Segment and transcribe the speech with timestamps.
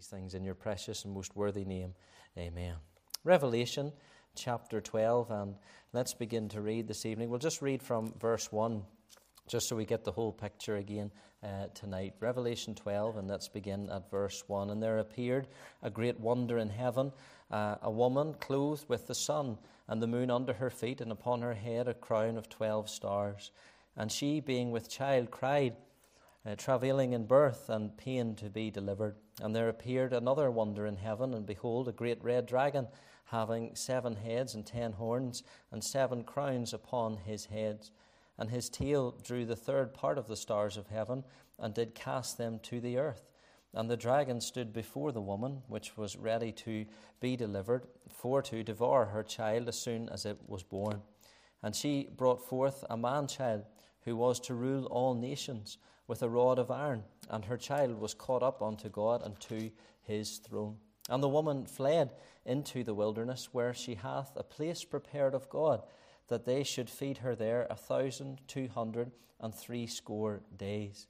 [0.00, 1.92] these things in your precious and most worthy name.
[2.38, 2.76] Amen.
[3.22, 3.92] Revelation
[4.34, 5.56] chapter 12, and
[5.92, 7.28] let's begin to read this evening.
[7.28, 8.82] We'll just read from verse 1,
[9.46, 11.10] just so we get the whole picture again
[11.44, 12.14] uh, tonight.
[12.18, 14.70] Revelation 12, and let's begin at verse 1.
[14.70, 15.48] And there appeared
[15.82, 17.12] a great wonder in heaven
[17.50, 21.42] uh, a woman clothed with the sun and the moon under her feet, and upon
[21.42, 23.50] her head a crown of twelve stars.
[23.98, 25.76] And she, being with child, cried,
[26.46, 29.16] uh, travailing in birth and pain to be delivered.
[29.40, 32.88] And there appeared another wonder in heaven, and behold, a great red dragon,
[33.26, 37.90] having seven heads and ten horns, and seven crowns upon his heads.
[38.38, 41.24] And his tail drew the third part of the stars of heaven,
[41.58, 43.30] and did cast them to the earth.
[43.72, 46.86] And the dragon stood before the woman, which was ready to
[47.20, 51.02] be delivered, for to devour her child as soon as it was born.
[51.62, 53.64] And she brought forth a man child,
[54.04, 55.78] who was to rule all nations
[56.08, 59.70] with a rod of iron, and her child was caught up unto God and to
[60.02, 60.76] his throne.
[61.08, 62.12] And the woman fled
[62.44, 65.82] into the wilderness, where she hath a place prepared of God,
[66.28, 71.06] that they should feed her there a thousand two hundred and threescore days.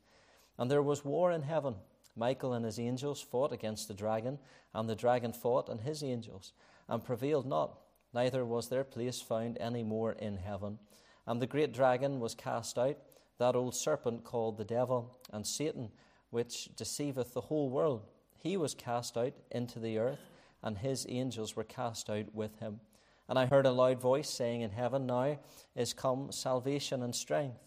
[0.59, 1.75] And there was war in heaven.
[2.17, 4.39] Michael and his angels fought against the dragon,
[4.75, 6.53] and the dragon fought and his angels,
[6.89, 7.79] and prevailed not,
[8.13, 10.79] neither was their place found any more in heaven.
[11.27, 12.99] And the great dragon was cast out
[13.39, 15.91] that old serpent called the devil and Satan,
[16.31, 20.21] which deceiveth the whole world, he was cast out into the earth,
[20.63, 22.81] and his angels were cast out with him.
[23.29, 25.39] And I heard a loud voice saying in heaven, Now
[25.77, 27.61] is come salvation and strength,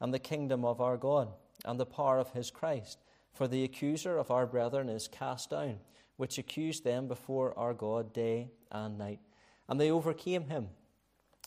[0.00, 1.28] and the kingdom of our God,
[1.64, 2.98] and the power of his Christ.
[3.32, 5.78] For the accuser of our brethren is cast down,
[6.16, 9.20] which accused them before our God day and night.
[9.68, 10.68] And they overcame him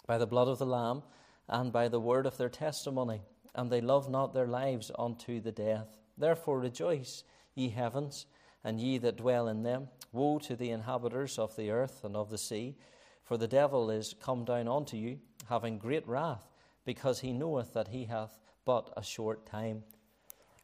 [0.06, 1.04] by the blood of the Lamb
[1.48, 3.22] and by the word of their testimony
[3.58, 5.98] and they loved not their lives unto the death.
[6.18, 7.24] Therefore rejoice,
[7.54, 8.26] ye heavens,
[8.64, 9.90] and ye that dwell in them.
[10.12, 12.76] Woe to the inhabitants of the earth and of the sea,
[13.24, 16.50] for the devil is come down unto you, having great wrath,
[16.86, 19.84] because he knoweth that he hath but a short time.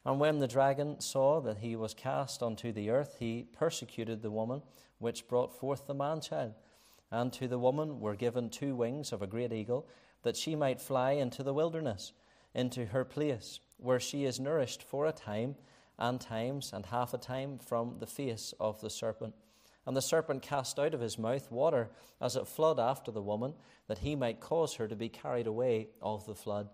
[0.06, 4.32] And when the dragon saw that he was cast unto the earth, he persecuted the
[4.32, 4.62] woman
[5.00, 6.54] which brought forth the man child.
[7.12, 9.88] And to the woman were given two wings of a great eagle,
[10.24, 12.14] that she might fly into the wilderness
[12.54, 15.56] into her place, where she is nourished for a time
[15.98, 19.34] and times and half a time from the face of the serpent.
[19.86, 21.90] And the serpent cast out of his mouth water
[22.22, 23.54] as it flood after the woman,
[23.88, 26.70] that he might cause her to be carried away of the flood.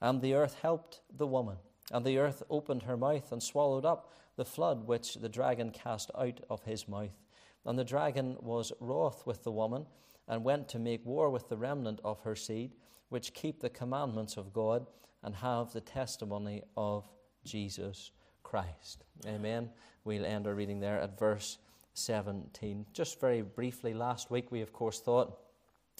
[0.00, 1.56] And the earth helped the woman,
[1.90, 6.10] and the earth opened her mouth and swallowed up the flood which the dragon cast
[6.18, 7.16] out of his mouth.
[7.64, 9.86] And the dragon was wroth with the woman,
[10.28, 12.74] and went to make war with the remnant of her seed,
[13.08, 14.86] which keep the commandments of God
[15.22, 17.08] and have the testimony of
[17.44, 18.10] Jesus
[18.42, 19.04] Christ.
[19.26, 19.70] Amen.
[20.04, 21.58] We'll end our reading there at verse
[21.94, 22.86] 17.
[22.92, 25.38] Just very briefly, last week we, of course, thought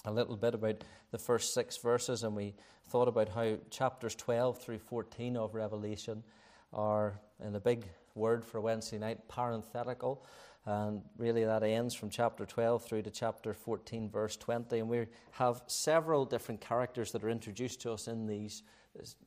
[0.05, 2.55] a little bit about the first six verses, and we
[2.87, 6.23] thought about how chapters 12 through 14 of Revelation
[6.73, 10.25] are, in a big word for Wednesday night, parenthetical.
[10.65, 14.79] And really, that ends from chapter 12 through to chapter 14, verse 20.
[14.79, 18.63] And we have several different characters that are introduced to us in these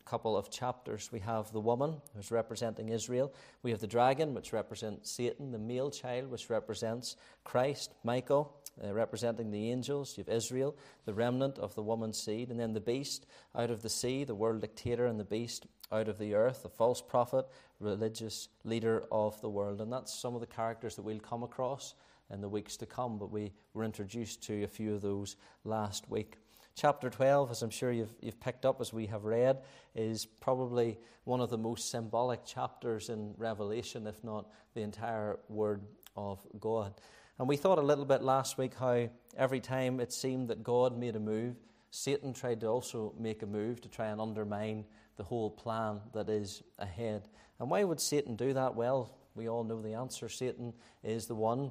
[0.04, 1.10] couple of chapters.
[1.12, 3.32] We have the woman, who's representing Israel.
[3.62, 5.52] We have the dragon, which represents Satan.
[5.52, 7.94] The male child, which represents Christ.
[8.04, 10.16] Michael, uh, representing the angels.
[10.16, 10.76] You have Israel,
[11.06, 12.50] the remnant of the woman's seed.
[12.50, 16.08] And then the beast out of the sea, the world dictator, and the beast out
[16.08, 17.46] of the earth, the false prophet,
[17.80, 19.80] religious leader of the world.
[19.80, 21.94] And that's some of the characters that we'll come across
[22.30, 23.18] in the weeks to come.
[23.18, 26.36] But we were introduced to a few of those last week.
[26.76, 29.58] Chapter 12, as I'm sure you've, you've picked up as we have read,
[29.94, 35.82] is probably one of the most symbolic chapters in Revelation, if not the entire Word
[36.16, 36.94] of God.
[37.38, 40.98] And we thought a little bit last week how every time it seemed that God
[40.98, 41.54] made a move,
[41.92, 44.84] Satan tried to also make a move to try and undermine
[45.16, 47.28] the whole plan that is ahead.
[47.60, 48.74] And why would Satan do that?
[48.74, 50.28] Well, we all know the answer.
[50.28, 50.72] Satan
[51.04, 51.70] is the one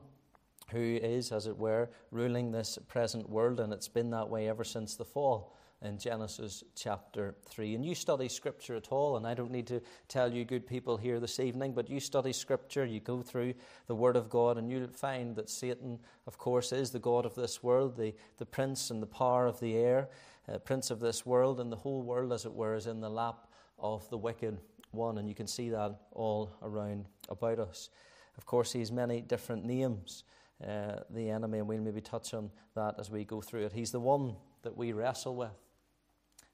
[0.72, 4.64] who is, as it were, ruling this present world, and it's been that way ever
[4.64, 7.76] since the fall in Genesis chapter 3.
[7.76, 10.96] And you study Scripture at all, and I don't need to tell you, good people
[10.96, 13.54] here this evening, but you study Scripture, you go through
[13.88, 17.36] the Word of God, and you'll find that Satan, of course, is the God of
[17.36, 20.08] this world, the, the prince and the power of the air,
[20.48, 23.10] uh, prince of this world, and the whole world, as it were, is in the
[23.10, 24.58] lap of the wicked
[24.92, 25.18] one.
[25.18, 27.90] And you can see that all around about us.
[28.38, 30.24] Of course, he has many different names.
[30.66, 33.74] Uh, the enemy, and we'll maybe touch on that as we go through it.
[33.74, 35.52] He's the one that we wrestle with.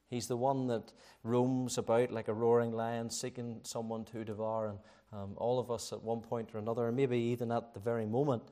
[0.09, 4.69] He's the one that roams about like a roaring lion, seeking someone to devour.
[4.69, 4.79] And
[5.13, 8.07] um, all of us at one point or another, or maybe even at the very
[8.07, 8.43] moment,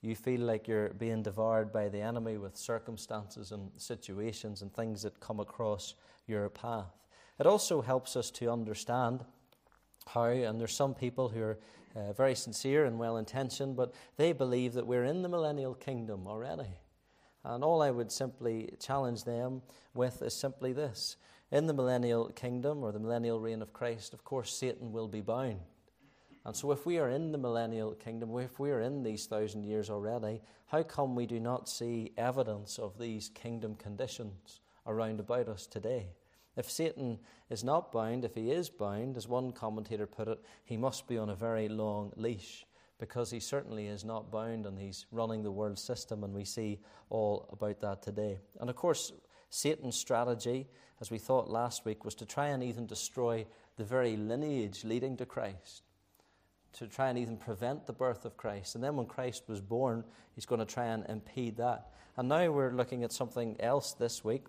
[0.00, 5.02] you feel like you're being devoured by the enemy with circumstances and situations and things
[5.02, 5.94] that come across
[6.28, 6.94] your path.
[7.40, 9.24] It also helps us to understand
[10.06, 11.58] how, and there's some people who are
[11.94, 16.26] uh, very sincere and well intentioned, but they believe that we're in the millennial kingdom
[16.26, 16.78] already.
[17.44, 19.62] And all I would simply challenge them
[19.94, 21.16] with is simply this
[21.50, 25.20] In the millennial kingdom or the millennial reign of Christ, of course, Satan will be
[25.20, 25.60] bound.
[26.44, 29.64] And so, if we are in the millennial kingdom, if we are in these thousand
[29.64, 35.48] years already, how come we do not see evidence of these kingdom conditions around about
[35.48, 36.08] us today?
[36.60, 37.18] If Satan
[37.48, 41.16] is not bound, if he is bound, as one commentator put it, he must be
[41.16, 42.66] on a very long leash
[42.98, 46.78] because he certainly is not bound and he's running the world system, and we see
[47.08, 48.40] all about that today.
[48.60, 49.10] And of course,
[49.48, 50.68] Satan's strategy,
[51.00, 53.46] as we thought last week, was to try and even destroy
[53.78, 55.82] the very lineage leading to Christ,
[56.74, 58.74] to try and even prevent the birth of Christ.
[58.74, 60.04] And then when Christ was born,
[60.34, 61.88] he's going to try and impede that.
[62.18, 64.44] And now we're looking at something else this week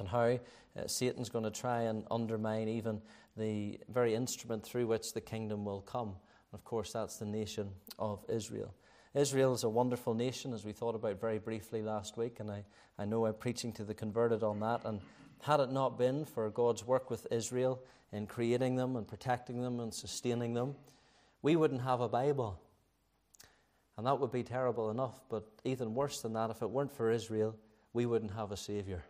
[0.00, 0.38] and how
[0.76, 3.00] uh, Satan's going to try and undermine even
[3.36, 6.08] the very instrument through which the kingdom will come.
[6.08, 8.74] And of course, that's the nation of Israel.
[9.14, 12.64] Israel is a wonderful nation, as we thought about very briefly last week, and I,
[12.98, 14.82] I know I'm preaching to the converted on that.
[14.84, 15.00] And
[15.42, 17.80] had it not been for God's work with Israel
[18.12, 20.74] in creating them and protecting them and sustaining them,
[21.42, 22.60] we wouldn't have a Bible.
[23.96, 27.10] And that would be terrible enough, but even worse than that, if it weren't for
[27.10, 27.56] Israel,
[27.92, 29.02] we wouldn't have a Savior.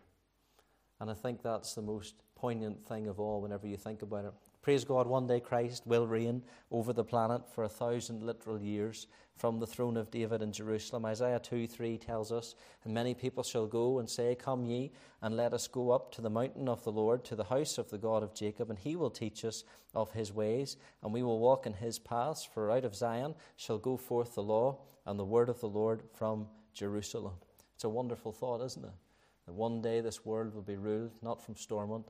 [1.01, 4.33] And I think that's the most poignant thing of all whenever you think about it.
[4.61, 9.07] Praise God, one day Christ will reign over the planet for a thousand literal years
[9.35, 11.07] from the throne of David in Jerusalem.
[11.07, 12.53] Isaiah 2 3 tells us,
[12.83, 14.91] And many people shall go and say, Come ye,
[15.23, 17.89] and let us go up to the mountain of the Lord, to the house of
[17.89, 19.63] the God of Jacob, and he will teach us
[19.95, 22.45] of his ways, and we will walk in his paths.
[22.45, 24.77] For out of Zion shall go forth the law
[25.07, 27.33] and the word of the Lord from Jerusalem.
[27.73, 28.91] It's a wonderful thought, isn't it?
[29.45, 32.07] That one day this world will be ruled not from Stormont,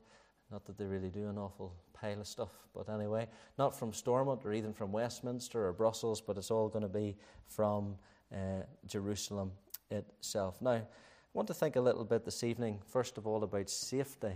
[0.51, 4.41] not that they really do an awful pile of stuff, but anyway, not from Stormont
[4.43, 7.15] or even from Westminster or Brussels, but it's all going to be
[7.47, 7.95] from
[8.33, 9.51] uh, Jerusalem
[9.89, 10.61] itself.
[10.61, 10.83] Now, I
[11.33, 14.33] want to think a little bit this evening, first of all, about safety.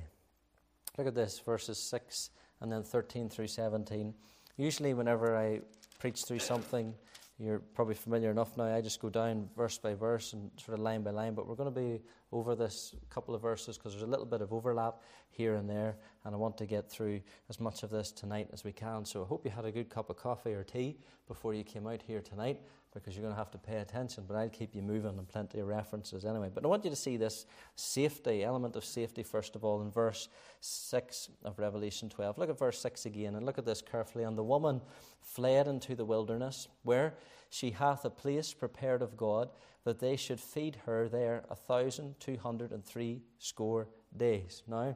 [0.97, 2.29] Look at this, verses 6
[2.61, 4.13] and then 13 through 17.
[4.57, 5.59] Usually, whenever I
[5.99, 6.93] preach through something,
[7.37, 8.73] you're probably familiar enough now.
[8.73, 11.55] I just go down verse by verse and sort of line by line, but we're
[11.55, 12.01] going to be
[12.31, 15.01] over this couple of verses because there's a little bit of overlap
[15.31, 18.63] here and there, and I want to get through as much of this tonight as
[18.63, 19.03] we can.
[19.03, 20.97] So I hope you had a good cup of coffee or tea
[21.27, 22.61] before you came out here tonight
[22.95, 25.59] because you're going to have to pay attention, but I'll keep you moving and plenty
[25.59, 26.49] of references anyway.
[26.51, 27.45] But I want you to see this
[27.75, 30.29] safety, element of safety, first of all, in verse
[30.61, 32.37] 6 of Revelation 12.
[32.37, 34.23] Look at verse 6 again and look at this carefully.
[34.23, 34.81] And the woman
[35.21, 37.13] fled into the wilderness, where
[37.49, 39.49] she hath a place prepared of God,
[39.83, 44.63] that they should feed her there a thousand two hundred and three score days.
[44.67, 44.95] Now,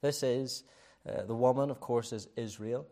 [0.00, 0.64] this is
[1.08, 2.86] uh, the woman, of course, is Israel.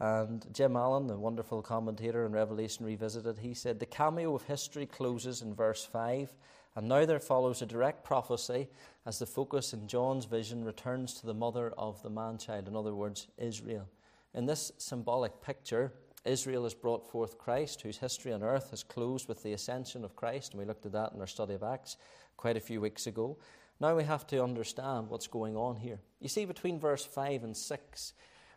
[0.00, 4.86] And Jim Allen, the wonderful commentator in Revelation Revisited, he said the cameo of history
[4.86, 6.34] closes in verse 5,
[6.74, 8.68] and now there follows a direct prophecy
[9.04, 12.76] as the focus in John's vision returns to the mother of the man child, in
[12.76, 13.86] other words, Israel.
[14.32, 15.92] In this symbolic picture,
[16.24, 20.16] Israel has brought forth Christ, whose history on earth has closed with the ascension of
[20.16, 21.98] Christ, and we looked at that in our study of Acts
[22.38, 23.36] quite a few weeks ago.
[23.80, 26.00] Now we have to understand what's going on here.
[26.20, 28.12] You see, between verse 5 and 6,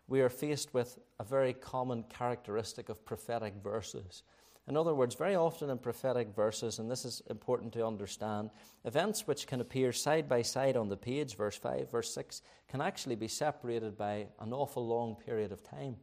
[0.07, 4.24] we are faced with a very common characteristic of prophetic verses.
[4.67, 8.50] In other words, very often in prophetic verses, and this is important to understand,
[8.86, 12.79] events which can appear side by side on the page, verse 5, verse 6, can
[12.79, 15.98] actually be separated by an awful long period of time.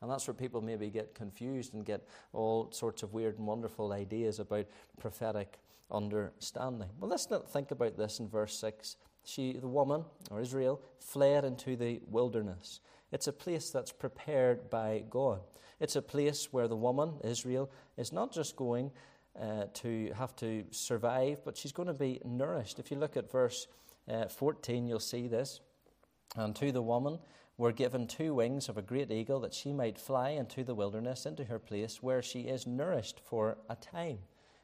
[0.00, 3.92] And that's where people maybe get confused and get all sorts of weird and wonderful
[3.92, 4.66] ideas about
[4.98, 5.58] prophetic
[5.90, 6.88] understanding.
[6.98, 8.96] Well, let's not think about this in verse 6.
[9.24, 12.80] She, the woman, or Israel, fled into the wilderness.
[13.12, 15.40] It's a place that's prepared by God.
[15.80, 18.90] It's a place where the woman, Israel, is not just going
[19.40, 22.78] uh, to have to survive, but she's going to be nourished.
[22.78, 23.68] If you look at verse
[24.08, 25.60] uh, 14, you'll see this.
[26.36, 27.18] And to the woman
[27.58, 31.26] were given two wings of a great eagle that she might fly into the wilderness,
[31.26, 34.18] into her place where she is nourished for a time.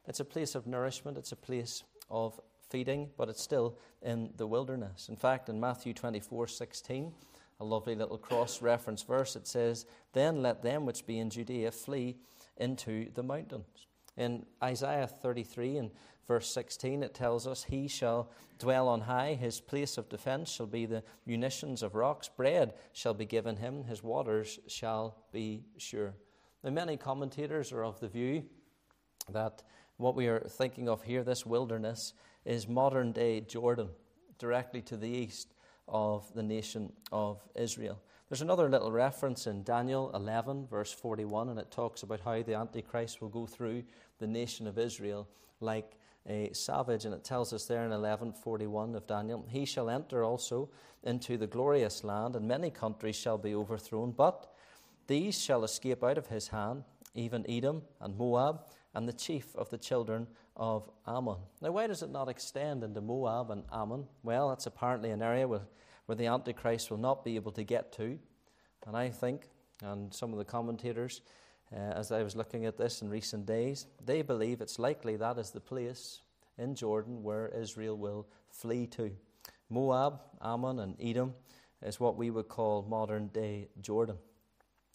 [0.07, 4.47] It's a place of nourishment, it's a place of feeding, but it's still in the
[4.47, 5.07] wilderness.
[5.09, 7.11] In fact, in Matthew 24 16,
[7.59, 9.35] a lovely little cross reference verse.
[9.35, 12.17] It says, Then let them which be in Judea flee
[12.57, 13.87] into the mountains.
[14.17, 15.91] In Isaiah 33 and
[16.27, 18.29] verse 16, it tells us, He shall
[18.59, 23.13] dwell on high, his place of defense shall be the munitions of rocks, bread shall
[23.13, 26.13] be given him, his waters shall be sure.
[26.63, 28.43] Now, many commentators are of the view
[29.29, 29.63] that
[29.97, 32.13] what we are thinking of here, this wilderness,
[32.45, 33.89] is modern day Jordan,
[34.37, 35.52] directly to the east
[35.87, 37.99] of the nation of Israel.
[38.29, 42.55] There's another little reference in Daniel 11, verse 41, and it talks about how the
[42.55, 43.83] Antichrist will go through
[44.19, 45.27] the nation of Israel
[45.59, 45.97] like
[46.27, 47.05] a savage.
[47.05, 50.69] And it tells us there in 11:41 of Daniel, He shall enter also
[51.03, 54.51] into the glorious land, and many countries shall be overthrown, but
[55.07, 56.85] these shall escape out of his hand,
[57.15, 61.37] even Edom and Moab, and the chief of the children of Ammon.
[61.61, 64.05] Now, why does it not extend into Moab and Ammon?
[64.21, 65.61] Well, that's apparently an area where,
[66.05, 68.19] where the Antichrist will not be able to get to.
[68.85, 69.49] And I think,
[69.81, 71.21] and some of the commentators,
[71.71, 75.37] uh, as I was looking at this in recent days, they believe it's likely that
[75.39, 76.21] is the place
[76.57, 79.11] in Jordan where Israel will flee to.
[79.69, 81.33] Moab, Ammon, and Edom
[81.81, 84.17] is what we would call modern day Jordan.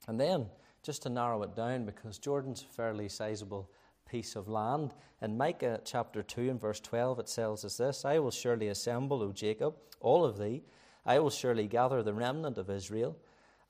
[0.07, 0.47] And then,
[0.82, 3.70] just to narrow it down, because Jordan's a fairly sizable
[4.08, 4.94] piece of land.
[5.20, 9.23] In Micah chapter 2 and verse 12, it tells us this I will surely assemble,
[9.23, 10.62] O Jacob, all of thee.
[11.04, 13.16] I will surely gather the remnant of Israel.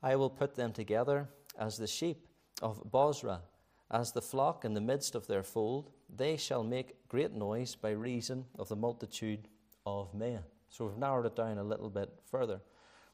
[0.03, 2.29] I will put them together as the sheep
[2.63, 3.43] of Bozrah,
[3.91, 5.91] as the flock in the midst of their fold.
[6.15, 9.49] They shall make great noise by reason of the multitude
[9.87, 10.41] of men.
[10.71, 12.61] So we've narrowed it down a little bit further.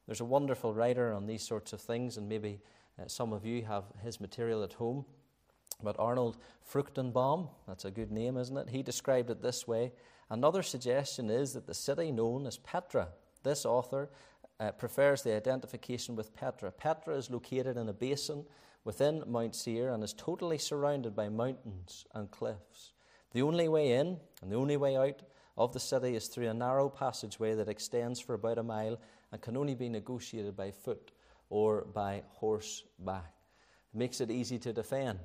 [0.06, 2.60] There's a wonderful writer on these sorts of things, and maybe
[2.98, 5.04] uh, some of you have his material at home.
[5.82, 6.36] But Arnold
[6.70, 8.70] Fruchtenbaum, that's a good name, isn't it?
[8.70, 9.92] He described it this way.
[10.30, 13.08] Another suggestion is that the city known as Petra,
[13.42, 14.10] this author
[14.60, 16.70] uh, prefers the identification with Petra.
[16.70, 18.44] Petra is located in a basin
[18.84, 22.92] within Mount Seir and is totally surrounded by mountains and cliffs.
[23.32, 25.22] The only way in and the only way out
[25.56, 29.00] of the city is through a narrow passageway that extends for about a mile
[29.32, 31.10] and can only be negotiated by foot
[31.54, 33.32] or by horseback.
[33.94, 35.20] It makes it easy to defend.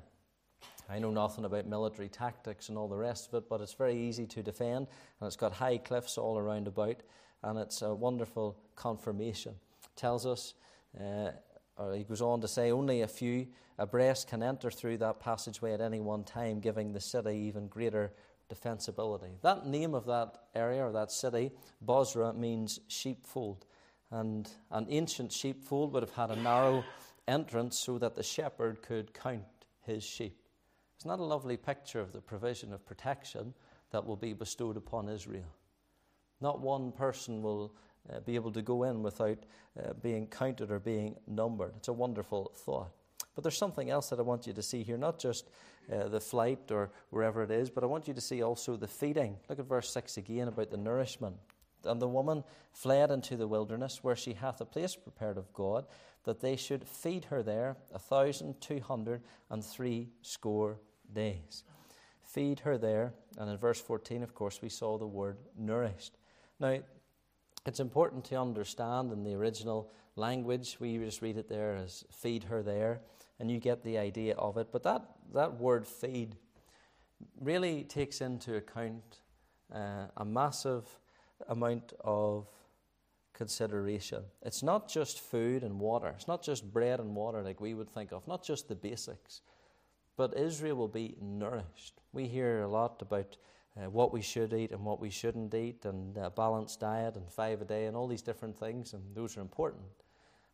[0.88, 3.98] I know nothing about military tactics and all the rest of it, but it's very
[3.98, 4.86] easy to defend,
[5.18, 7.02] and it's got high cliffs all around about,
[7.42, 9.56] and it's a wonderful confirmation.
[9.82, 10.54] It tells us,
[11.00, 11.32] uh,
[11.76, 15.72] or he goes on to say, only a few abreast can enter through that passageway
[15.72, 18.12] at any one time, giving the city even greater
[18.48, 19.32] defensibility.
[19.42, 21.50] That name of that area or that city,
[21.84, 23.66] Bozrah, means sheepfold.
[24.10, 26.84] And an ancient sheepfold would have had a narrow
[27.28, 29.44] entrance so that the shepherd could count
[29.82, 30.36] his sheep.
[30.98, 33.54] Isn't that a lovely picture of the provision of protection
[33.90, 35.54] that will be bestowed upon Israel?
[36.40, 37.74] Not one person will
[38.12, 39.38] uh, be able to go in without
[39.78, 41.72] uh, being counted or being numbered.
[41.76, 42.90] It's a wonderful thought.
[43.34, 45.48] But there's something else that I want you to see here, not just
[45.92, 48.88] uh, the flight or wherever it is, but I want you to see also the
[48.88, 49.36] feeding.
[49.48, 51.36] Look at verse 6 again about the nourishment.
[51.84, 55.86] And the woman fled into the wilderness, where she hath a place prepared of God,
[56.24, 60.78] that they should feed her there a thousand two hundred and three score
[61.12, 61.64] days.
[62.22, 63.14] Feed her there.
[63.38, 66.16] And in verse 14, of course, we saw the word nourished.
[66.60, 66.78] Now,
[67.66, 72.44] it's important to understand in the original language, we just read it there as feed
[72.44, 73.00] her there,
[73.38, 74.68] and you get the idea of it.
[74.70, 75.02] But that,
[75.34, 76.36] that word feed
[77.40, 79.20] really takes into account
[79.74, 80.84] uh, a massive
[81.48, 82.46] amount of
[83.32, 84.22] consideration.
[84.42, 87.90] It's not just food and water, it's not just bread and water like we would
[87.90, 89.42] think of, not just the basics.
[90.16, 92.00] But Israel will be nourished.
[92.12, 93.36] We hear a lot about
[93.76, 97.30] uh, what we should eat and what we shouldn't eat, and a balanced diet, and
[97.30, 99.84] five a day, and all these different things, and those are important.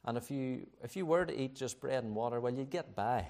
[0.04, 2.94] And if you, if you were to eat just bread and water, well, you'd get
[2.94, 3.26] by.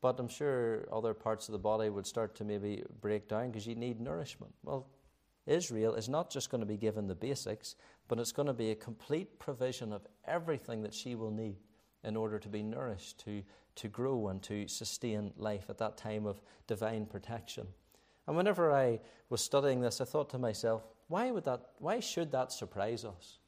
[0.00, 3.66] But I'm sure other parts of the body would start to maybe break down because
[3.66, 4.54] you need nourishment.
[4.62, 4.86] Well,
[5.46, 7.76] Israel is not just going to be given the basics,
[8.08, 11.56] but it's going to be a complete provision of everything that she will need
[12.04, 13.42] in order to be nourished, to,
[13.76, 17.66] to grow, and to sustain life at that time of divine protection.
[18.26, 22.32] And whenever I was studying this, I thought to myself, why, would that, why should
[22.32, 23.38] that surprise us?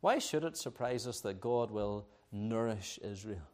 [0.00, 3.48] Why should it surprise us that God will nourish Israel?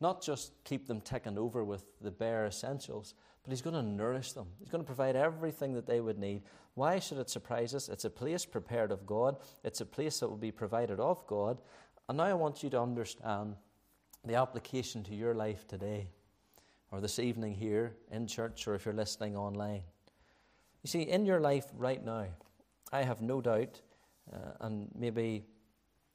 [0.00, 4.32] Not just keep them ticking over with the bare essentials, but He's going to nourish
[4.32, 4.46] them.
[4.58, 6.42] He's going to provide everything that they would need.
[6.74, 7.88] Why should it surprise us?
[7.88, 11.60] It's a place prepared of God, it's a place that will be provided of God.
[12.08, 13.56] And now I want you to understand
[14.24, 16.08] the application to your life today,
[16.90, 19.82] or this evening here in church, or if you're listening online.
[20.82, 22.26] You see, in your life right now,
[22.92, 23.80] I have no doubt,
[24.32, 25.44] uh, and maybe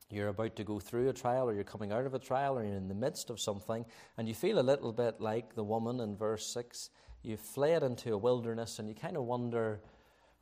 [0.09, 2.63] you're about to go through a trial or you're coming out of a trial or
[2.63, 3.85] you're in the midst of something
[4.17, 6.89] and you feel a little bit like the woman in verse 6.
[7.23, 9.81] You've fled into a wilderness and you kind of wonder,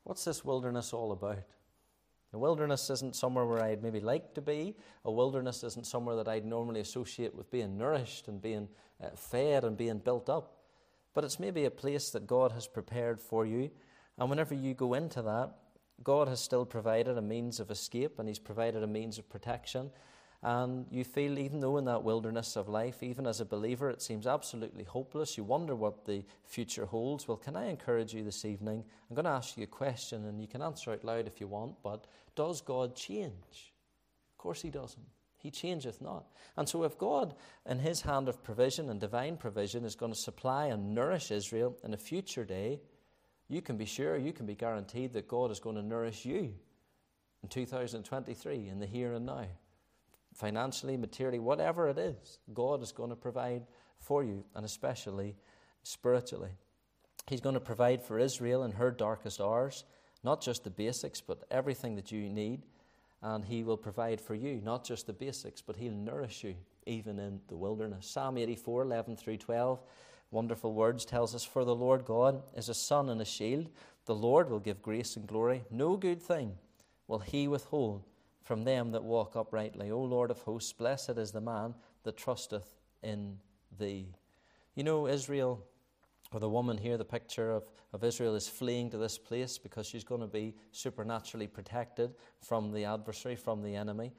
[0.03, 1.43] what's this wilderness all about?
[2.31, 4.75] The wilderness isn't somewhere where I'd maybe like to be.
[5.05, 8.67] A wilderness isn't somewhere that I'd normally associate with being nourished and being
[9.01, 10.57] uh, fed and being built up.
[11.13, 13.71] But it's maybe a place that God has prepared for you.
[14.17, 15.51] And whenever you go into that,
[16.03, 19.91] God has still provided a means of escape and He's provided a means of protection.
[20.47, 23.99] And you feel, even though in that wilderness of life, even as a believer, it
[23.99, 27.27] seems absolutely hopeless, you wonder what the future holds.
[27.27, 28.83] Well, can I encourage you this evening?
[29.09, 31.47] I'm going to ask you a question, and you can answer out loud if you
[31.47, 33.73] want, but does God change?
[34.33, 35.07] Of course, He doesn't.
[35.39, 36.27] He changeth not.
[36.57, 37.33] And so, if God,
[37.67, 41.75] in His hand of provision and divine provision, is going to supply and nourish Israel
[41.83, 42.81] in a future day,
[43.47, 46.53] you can be sure, you can be guaranteed that God is going to nourish you
[47.41, 49.47] in 2023, in the here and now.
[50.35, 53.63] Financially, materially, whatever it is, God is going to provide
[53.99, 55.35] for you, and especially
[55.83, 56.51] spiritually.
[57.27, 59.85] He's going to provide for Israel in her darkest hours,
[60.23, 62.63] not just the basics, but everything that you need.
[63.21, 67.17] And He will provide for you, not just the basics, but He'll nourish you even
[67.17, 68.05] in the wilderness.
[68.05, 69.79] Psalm 84, 11 through 12
[70.31, 73.69] wonderful words tells us, For the Lord God is a sun and a shield.
[74.05, 75.63] The Lord will give grace and glory.
[75.71, 76.57] No good thing
[77.07, 78.03] will he withhold
[78.45, 79.91] from them that walk uprightly.
[79.91, 81.73] O Lord of hosts, blessed is the man
[82.03, 83.39] that trusteth in
[83.77, 84.13] thee.
[84.75, 85.65] You know, Israel,
[86.31, 89.87] or the woman here, the picture of, of Israel is fleeing to this place because
[89.87, 94.13] she's going to be supernaturally protected from the adversary, from the enemy.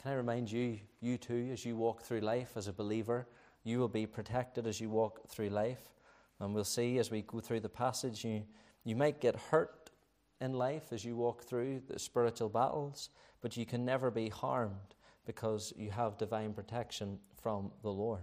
[0.00, 3.26] Can I remind you, you too, as you walk through life as a believer,
[3.64, 5.90] you will be protected as you walk through life.
[6.38, 8.44] And we'll see as we go through the passage, you,
[8.84, 9.79] you might get hurt
[10.40, 14.94] in life as you walk through the spiritual battles, but you can never be harmed
[15.26, 18.22] because you have divine protection from the Lord.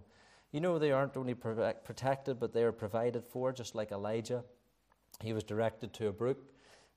[0.52, 4.44] You know, they aren't only protected, but they are provided for, just like Elijah.
[5.22, 6.38] He was directed to a brook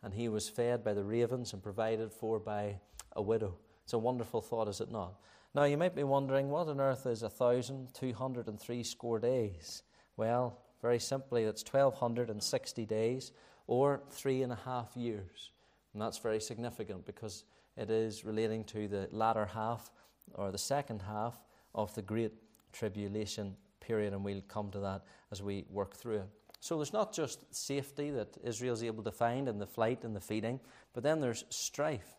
[0.03, 2.81] and he was fed by the ravens and provided for by
[3.13, 3.57] a widow.
[3.85, 5.15] It's a wonderful thought, is it not?
[5.55, 9.83] Now, you might be wondering, what on earth is 1,203 score days?
[10.17, 13.33] Well, very simply, it's 1,260 days
[13.71, 15.53] or three and a half years.
[15.93, 17.45] And that's very significant because
[17.77, 19.93] it is relating to the latter half
[20.35, 21.41] or the second half
[21.73, 22.33] of the Great
[22.73, 26.29] Tribulation period, and we'll come to that as we work through it.
[26.59, 30.21] So there's not just safety that Israel's able to find in the flight and the
[30.21, 30.59] feeding,
[30.93, 32.17] but then there's strife.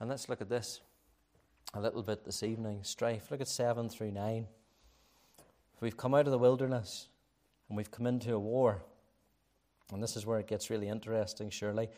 [0.00, 0.80] And let's look at this
[1.72, 2.80] a little bit this evening.
[2.82, 3.30] Strife.
[3.30, 4.48] Look at 7 through 9.
[5.80, 7.06] We've come out of the wilderness
[7.68, 8.82] and we've come into a war.
[9.92, 11.88] And this is where it gets really interesting, surely.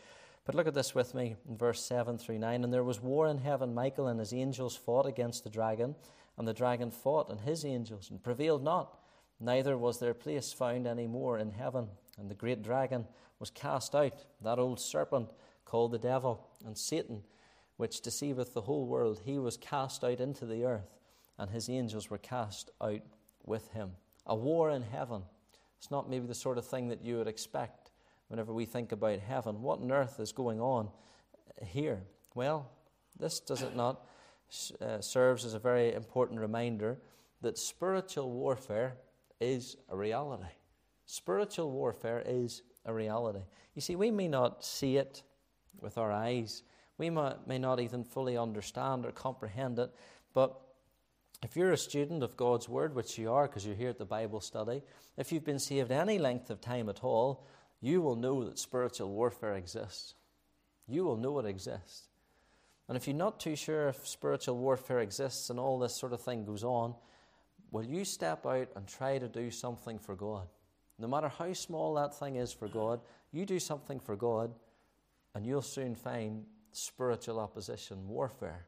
[0.45, 2.65] But look at this with me in verse 7 through 9.
[2.65, 3.75] And there was war in heaven.
[3.75, 5.95] Michael and his angels fought against the dragon,
[6.37, 8.99] and the dragon fought and his angels, and prevailed not.
[9.41, 11.89] Neither was their place found any more in heaven.
[12.19, 13.07] And the great dragon
[13.39, 15.31] was cast out, that old serpent
[15.65, 17.23] called the devil and Satan
[17.77, 20.95] which deceiveth the whole world, he was cast out into the earth,
[21.39, 23.03] and his angels were cast out
[23.45, 23.93] with him.
[24.27, 25.23] A war in heaven.
[25.85, 27.91] It's not maybe the sort of thing that you would expect
[28.29, 29.61] whenever we think about heaven.
[29.61, 30.89] What on earth is going on
[31.63, 32.03] here?
[32.35, 32.71] Well,
[33.21, 34.07] this does it not
[34.81, 36.97] uh, serves as a very important reminder
[37.43, 38.97] that spiritual warfare
[39.43, 40.55] is a reality.
[41.05, 43.45] Spiritual warfare is a reality.
[43.75, 45.23] You see, we may not see it
[45.83, 46.63] with our eyes
[46.99, 49.93] we may not even fully understand or comprehend it,
[50.33, 50.61] but
[51.43, 54.05] if you're a student of God's Word, which you are because you're here at the
[54.05, 54.83] Bible study,
[55.17, 57.47] if you've been saved any length of time at all,
[57.81, 60.15] you will know that spiritual warfare exists.
[60.89, 62.09] You will know it exists.
[62.89, 66.21] And if you're not too sure if spiritual warfare exists and all this sort of
[66.21, 66.95] thing goes on,
[67.71, 70.49] will you step out and try to do something for God?
[70.99, 73.01] No matter how small that thing is for God,
[73.33, 74.55] you do something for God,
[75.35, 78.67] and you'll soon find spiritual opposition, warfare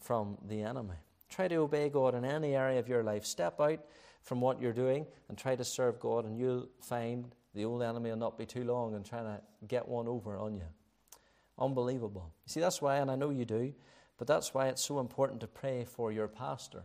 [0.00, 0.96] from the enemy.
[1.34, 3.24] Try to obey God in any area of your life.
[3.24, 3.80] Step out
[4.22, 8.10] from what you're doing and try to serve God, and you'll find the old enemy
[8.10, 10.62] will not be too long in trying to get one over on you.
[11.58, 12.32] Unbelievable.
[12.46, 13.74] You see, that's why, and I know you do,
[14.16, 16.84] but that's why it's so important to pray for your pastor.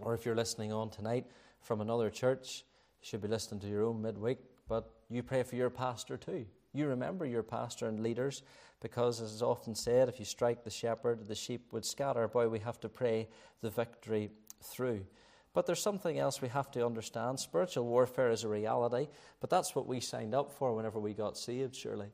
[0.00, 1.26] Or if you're listening on tonight
[1.60, 2.64] from another church,
[3.02, 6.46] you should be listening to your own midweek, but you pray for your pastor too.
[6.72, 8.42] You remember your pastor and leaders
[8.80, 12.26] because, as is often said, if you strike the shepherd, the sheep would scatter.
[12.28, 13.28] Boy, we have to pray
[13.60, 14.30] the victory
[14.62, 15.04] through.
[15.52, 17.40] But there's something else we have to understand.
[17.40, 19.08] Spiritual warfare is a reality,
[19.40, 22.12] but that's what we signed up for whenever we got saved, surely.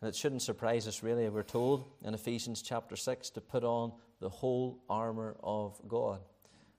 [0.00, 1.28] And it shouldn't surprise us, really.
[1.28, 6.20] We're told in Ephesians chapter 6 to put on the whole armour of God.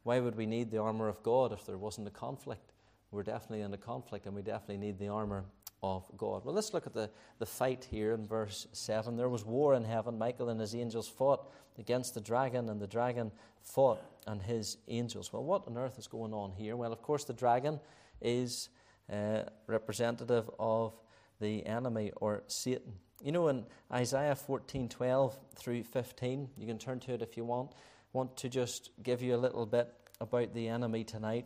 [0.04, 2.72] Why would we need the armour of God if there wasn't a conflict?
[3.12, 5.46] We're definitely in a conflict, and we definitely need the armour
[5.82, 6.44] of God.
[6.44, 9.16] Well, let's look at the, the fight here in verse 7.
[9.16, 10.18] There was war in heaven.
[10.18, 15.32] Michael and his angels fought against the dragon, and the dragon fought and his angels.
[15.32, 16.76] Well, what on earth is going on here?
[16.76, 17.80] Well, of course, the dragon
[18.22, 18.70] is
[19.12, 20.94] uh, representative of
[21.40, 22.94] the enemy or Satan.
[23.24, 27.46] You know, in Isaiah 14 12 through 15, you can turn to it if you
[27.46, 27.72] want.
[27.72, 31.46] I want to just give you a little bit about the enemy tonight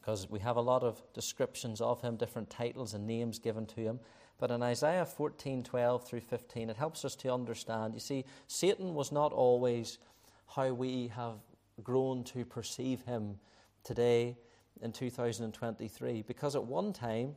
[0.00, 3.80] because we have a lot of descriptions of him, different titles and names given to
[3.80, 4.00] him.
[4.38, 7.94] But in Isaiah 14 12 through 15, it helps us to understand.
[7.94, 9.98] You see, Satan was not always
[10.46, 11.34] how we have
[11.82, 13.38] grown to perceive him
[13.84, 14.36] today
[14.80, 17.36] in 2023, because at one time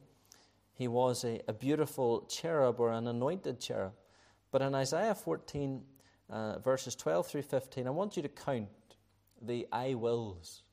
[0.74, 3.94] he was a, a beautiful cherub or an anointed cherub.
[4.52, 5.82] But in Isaiah 14,
[6.30, 8.70] uh, verses 12 through 15, I want you to count
[9.42, 10.64] the I wills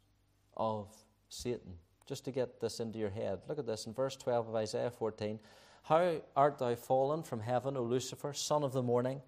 [0.57, 0.94] of
[1.31, 1.73] Satan,
[2.07, 3.38] just to get this into your head.
[3.49, 5.38] Look at this in verse 12 of Isaiah 14.
[5.85, 9.23] How art thou fallen from heaven, O Lucifer, son of the morning?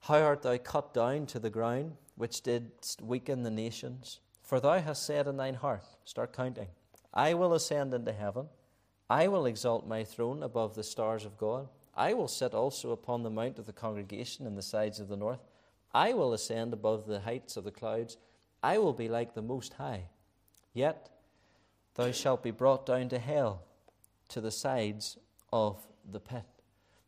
[0.00, 4.20] How art thou cut down to the ground, which didst weaken the nations?
[4.42, 6.68] For thou hast said in thine heart, start counting,
[7.12, 8.48] I will ascend into heaven,
[9.10, 11.68] I will exalt my throne above the stars of God.
[11.94, 15.16] I will sit also upon the mount of the congregation in the sides of the
[15.16, 15.40] north.
[15.92, 18.18] I will ascend above the heights of the clouds.
[18.62, 20.04] I will be like the Most High.
[20.72, 21.08] Yet
[21.94, 23.62] thou shalt be brought down to hell,
[24.28, 25.18] to the sides
[25.52, 26.44] of the pit.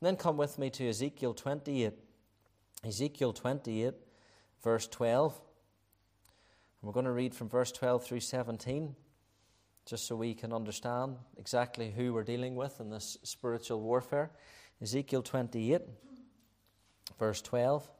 [0.00, 1.92] And then come with me to Ezekiel 28.
[2.84, 3.92] Ezekiel 28,
[4.62, 5.32] verse 12.
[5.32, 8.94] And we're going to read from verse 12 through 17,
[9.84, 14.30] just so we can understand exactly who we're dealing with in this spiritual warfare.
[14.80, 15.82] Ezekiel 28,
[17.18, 17.90] verse 12.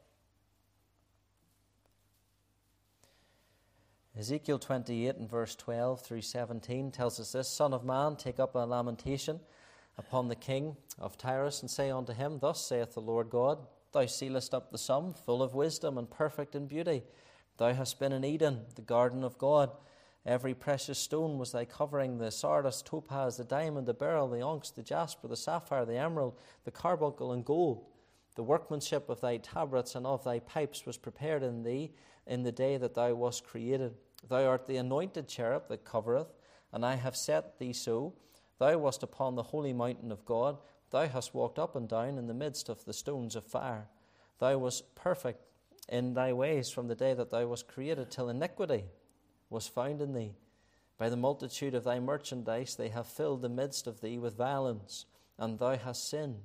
[4.21, 8.55] Ezekiel 28 and verse 12 through 17 tells us this Son of man, take up
[8.55, 9.41] a lamentation
[9.97, 13.61] upon the king of Tyrus, and say unto him, Thus saith the Lord God,
[13.93, 17.03] Thou sealest up the sum, full of wisdom and perfect in beauty.
[17.57, 19.71] Thou hast been in Eden, the garden of God.
[20.27, 24.69] Every precious stone was thy covering the sardius, topaz, the diamond, the beryl, the onyx,
[24.69, 27.87] the jasper, the sapphire, the emerald, the carbuncle, and gold.
[28.37, 31.95] The workmanship of thy tabrets and of thy pipes was prepared in thee
[32.27, 33.95] in the day that thou wast created.
[34.29, 36.33] Thou art the anointed cherub that covereth,
[36.73, 38.15] and I have set thee so.
[38.59, 40.59] Thou wast upon the holy mountain of God.
[40.91, 43.89] Thou hast walked up and down in the midst of the stones of fire.
[44.39, 45.43] Thou wast perfect
[45.89, 48.85] in thy ways from the day that thou wast created till iniquity
[49.49, 50.35] was found in thee.
[50.99, 55.07] By the multitude of thy merchandise they have filled the midst of thee with violence,
[55.39, 56.43] and thou hast sinned.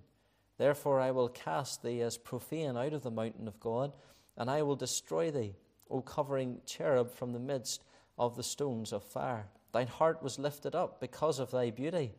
[0.58, 3.92] Therefore I will cast thee as profane out of the mountain of God,
[4.38, 5.56] and I will destroy thee,
[5.90, 7.84] O covering cherub from the midst
[8.18, 9.48] of the stones of fire.
[9.72, 12.16] Thine heart was lifted up because of thy beauty.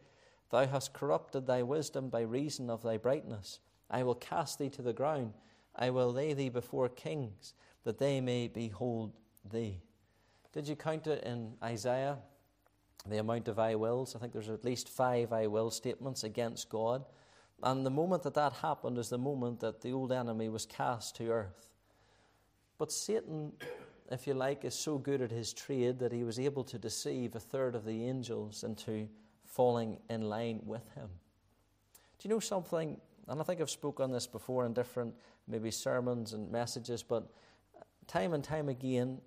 [0.51, 3.61] Thou hast corrupted thy wisdom by reason of thy brightness.
[3.91, 5.35] I will cast thee to the ground.
[5.75, 9.13] I will lay thee before kings, that they may behold
[9.51, 9.81] thee.
[10.53, 12.19] Did you count it in Isaiah?
[13.09, 14.17] The amount of I wills.
[14.17, 17.05] I think there's at least five I will statements against God.
[17.63, 21.17] And the moment that that happened is the moment that the old enemy was cast
[21.17, 21.69] to earth.
[22.79, 23.53] But Satan,
[24.11, 27.35] if you like, is so good at his trade that he was able to deceive
[27.35, 29.09] a third of the angels into
[29.45, 31.09] falling in line with him.
[32.19, 33.01] Do you know something?
[33.29, 35.15] And I think I've spoken on this before in different
[35.49, 37.31] maybe sermons and messages, but
[38.07, 39.21] time and time again,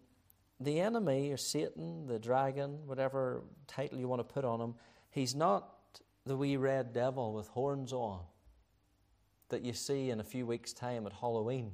[0.60, 4.76] the enemy or Satan, the dragon, whatever title you want to put on him,
[5.10, 5.70] he's not
[6.26, 8.20] the wee red devil with horns on
[9.50, 11.72] that you see in a few weeks' time at Halloween.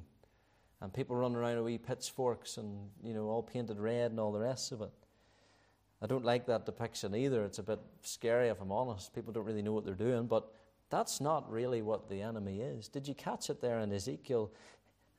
[0.80, 4.32] And people running around with wee pitchforks and, you know, all painted red and all
[4.32, 4.90] the rest of it.
[6.02, 7.42] I don't like that depiction either.
[7.44, 9.14] It's a bit scary, if I'm honest.
[9.14, 10.52] People don't really know what they're doing, but
[10.90, 12.88] that's not really what the enemy is.
[12.88, 14.52] Did you catch it there in Ezekiel?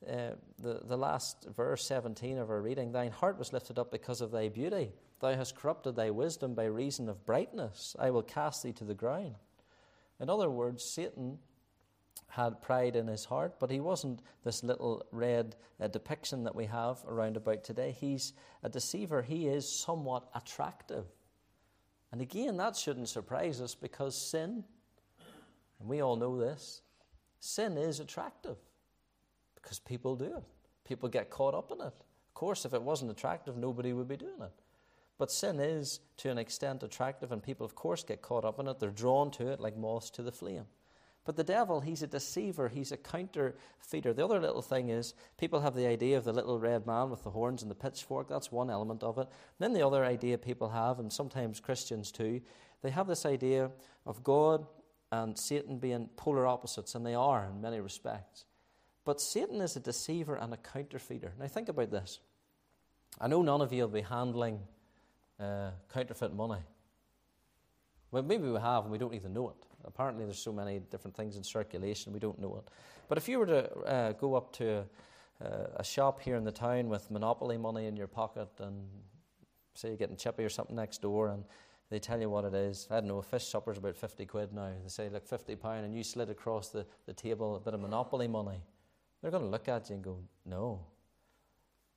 [0.08, 4.20] Uh, the, the last verse 17 of our reading Thine heart was lifted up because
[4.20, 4.92] of thy beauty.
[5.20, 7.96] Thou hast corrupted thy wisdom by reason of brightness.
[7.98, 9.34] I will cast thee to the ground.
[10.20, 11.38] In other words, Satan
[12.28, 16.66] had pride in his heart, but he wasn't this little red uh, depiction that we
[16.66, 17.96] have around about today.
[17.98, 19.22] He's a deceiver.
[19.22, 21.06] He is somewhat attractive.
[22.12, 24.64] And again, that shouldn't surprise us because sin,
[25.80, 26.82] and we all know this,
[27.40, 28.56] sin is attractive
[29.54, 30.44] because people do it.
[30.84, 31.84] People get caught up in it.
[31.84, 34.52] Of course, if it wasn't attractive, nobody would be doing it.
[35.18, 38.68] But sin is, to an extent, attractive, and people, of course, get caught up in
[38.68, 38.78] it.
[38.78, 40.66] They're drawn to it like moths to the flame.
[41.28, 44.14] But the devil, he's a deceiver, he's a counterfeiter.
[44.14, 47.22] The other little thing is people have the idea of the little red man with
[47.22, 48.30] the horns and the pitchfork.
[48.30, 49.26] That's one element of it.
[49.28, 52.40] And then the other idea people have, and sometimes Christians too,
[52.80, 53.70] they have this idea
[54.06, 54.66] of God
[55.12, 58.46] and Satan being polar opposites, and they are in many respects.
[59.04, 61.34] But Satan is a deceiver and a counterfeiter.
[61.38, 62.20] Now, think about this.
[63.20, 64.60] I know none of you will be handling
[65.38, 66.62] uh, counterfeit money.
[68.10, 69.67] Well, maybe we have and we don't even know it.
[69.84, 72.70] Apparently, there's so many different things in circulation, we don't know it.
[73.08, 74.84] But if you were to uh, go up to
[75.44, 78.86] uh, a shop here in the town with monopoly money in your pocket and
[79.74, 81.44] say you're getting chippy or something next door and
[81.90, 82.86] they tell you what it is.
[82.90, 84.72] I don't know, a fish supper's about 50 quid now.
[84.82, 87.80] They say, look, 50 pound, and you slid across the, the table a bit of
[87.80, 88.60] monopoly money.
[89.22, 90.80] They're going to look at you and go, no.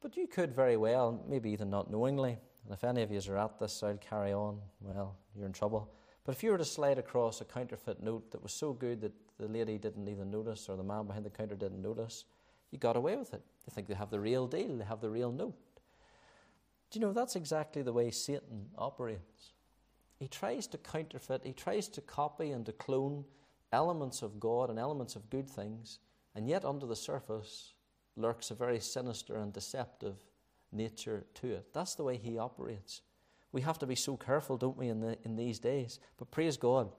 [0.02, 3.38] But you could very well, maybe even not knowingly, and if any of you are
[3.38, 5.92] at this, I'll carry on, well, you're in trouble.
[6.24, 9.14] But if you were to slide across a counterfeit note that was so good that
[9.40, 12.26] the lady didn't even notice or the man behind the counter didn't notice,
[12.70, 13.42] you got away with it.
[13.66, 15.56] They think they have the real deal, they have the real note.
[16.90, 19.54] Do you know that's exactly the way Satan operates?
[20.20, 23.26] He tries to counterfeit, he tries to copy and to clone
[23.74, 26.00] elements of God and elements of good things,
[26.36, 27.74] and yet under the surface
[28.16, 30.18] lurks a very sinister and deceptive
[30.72, 31.74] nature to it.
[31.74, 33.02] That's the way he operates.
[33.52, 36.00] We have to be so careful, don't we, in, the, in these days?
[36.18, 36.90] But praise God,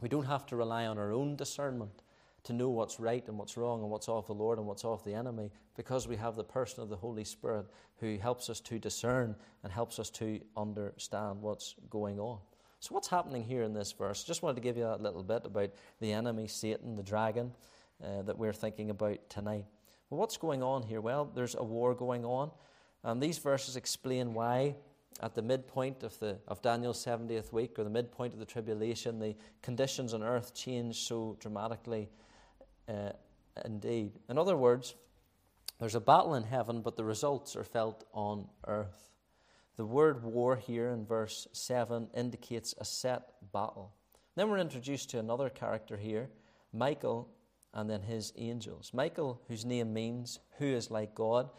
[0.00, 2.02] we don't have to rely on our own discernment
[2.44, 5.04] to know what's right and what's wrong and what's of the Lord and what's of
[5.04, 7.66] the enemy because we have the person of the Holy Spirit
[8.00, 12.38] who helps us to discern and helps us to understand what's going on.
[12.80, 14.22] So, what's happening here in this verse?
[14.22, 15.70] Just wanted to give you a little bit about
[16.00, 17.52] the enemy, Satan, the dragon,
[18.02, 19.64] uh, that we're thinking about tonight.
[20.08, 21.00] Well, what's going on here?
[21.00, 22.52] Well, there's a war going on,
[23.02, 24.76] and these verses explain why
[25.20, 29.18] at the midpoint of, the, of Daniel's 70th week or the midpoint of the tribulation,
[29.18, 32.08] the conditions on earth change so dramatically
[32.88, 33.10] uh,
[33.64, 34.12] indeed.
[34.28, 34.94] In other words,
[35.78, 39.10] there's a battle in heaven, but the results are felt on earth.
[39.76, 43.92] The word war here in verse 7 indicates a set battle.
[44.34, 46.30] Then we're introduced to another character here,
[46.72, 47.28] Michael,
[47.74, 48.90] and then his angels.
[48.92, 51.50] Michael, whose name means who is like God,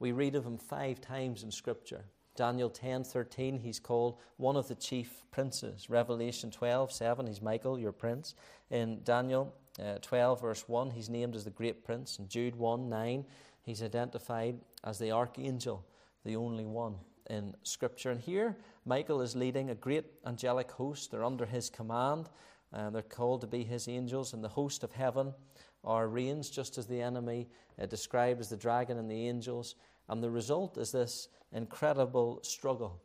[0.00, 2.04] we read of him five times in Scripture.
[2.36, 5.90] Daniel 10:13 he's called one of the chief princes.
[5.90, 8.34] Revelation 12:7 he's Michael, your prince.
[8.70, 12.18] In Daniel uh, 12 verse 1 he's named as the great prince.
[12.18, 13.24] In Jude 1:9
[13.62, 15.84] he's identified as the archangel,
[16.24, 16.96] the only one
[17.28, 18.10] in scripture.
[18.10, 21.10] And here Michael is leading a great angelic host.
[21.10, 22.28] They're under his command.
[22.72, 25.34] and they're called to be his angels, and the host of heaven
[25.82, 27.48] are reigns, just as the enemy
[27.80, 29.74] uh, described as the dragon and the angels.
[30.10, 33.00] And the result is this incredible struggle.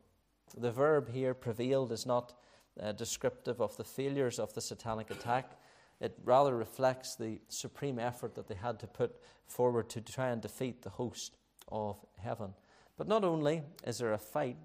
[0.58, 2.34] The verb here, prevailed, is not
[2.82, 5.52] uh, descriptive of the failures of the satanic attack.
[6.00, 9.14] It rather reflects the supreme effort that they had to put
[9.46, 11.36] forward to try and defeat the host
[11.68, 12.52] of heaven.
[12.98, 14.56] But not only is there a fight,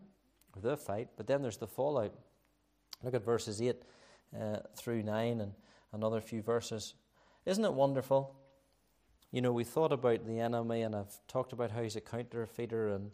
[0.59, 2.15] the fight, but then there's the fallout.
[3.03, 3.75] Look at verses 8
[4.39, 5.53] uh, through 9 and
[5.93, 6.95] another few verses.
[7.45, 8.35] Isn't it wonderful
[9.31, 12.89] you know, we thought about the enemy, and I've talked about how he's a counterfeiter,
[12.89, 13.11] and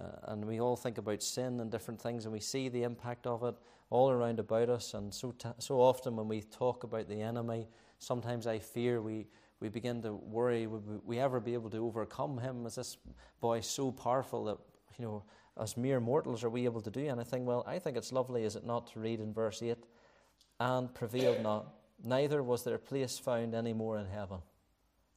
[0.00, 3.26] uh, and we all think about sin and different things, and we see the impact
[3.26, 3.54] of it
[3.90, 4.94] all around about us.
[4.94, 9.26] And so t- so often when we talk about the enemy, sometimes I fear we
[9.60, 12.66] we begin to worry: would we ever be able to overcome him?
[12.66, 12.96] Is this
[13.40, 14.58] boy so powerful that
[14.98, 15.24] you know?
[15.60, 17.44] As mere mortals, are we able to do anything?
[17.44, 19.76] Well, I think it's lovely, is it not, to read in verse 8
[20.58, 24.38] and prevailed not, neither was their place found any more in heaven.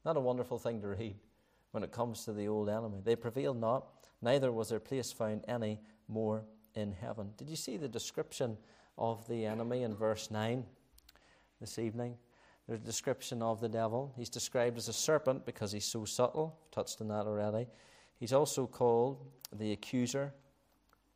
[0.05, 1.15] Not a wonderful thing to read
[1.71, 3.01] when it comes to the old enemy.
[3.03, 3.87] They prevailed not,
[4.21, 6.43] neither was their place found any more
[6.75, 7.31] in heaven.
[7.37, 8.57] Did you see the description
[8.97, 10.63] of the enemy in verse 9
[11.59, 12.15] this evening?
[12.67, 14.13] There's a description of the devil.
[14.15, 16.57] He's described as a serpent because he's so subtle.
[16.71, 17.67] Touched on that already.
[18.19, 20.33] He's also called the accuser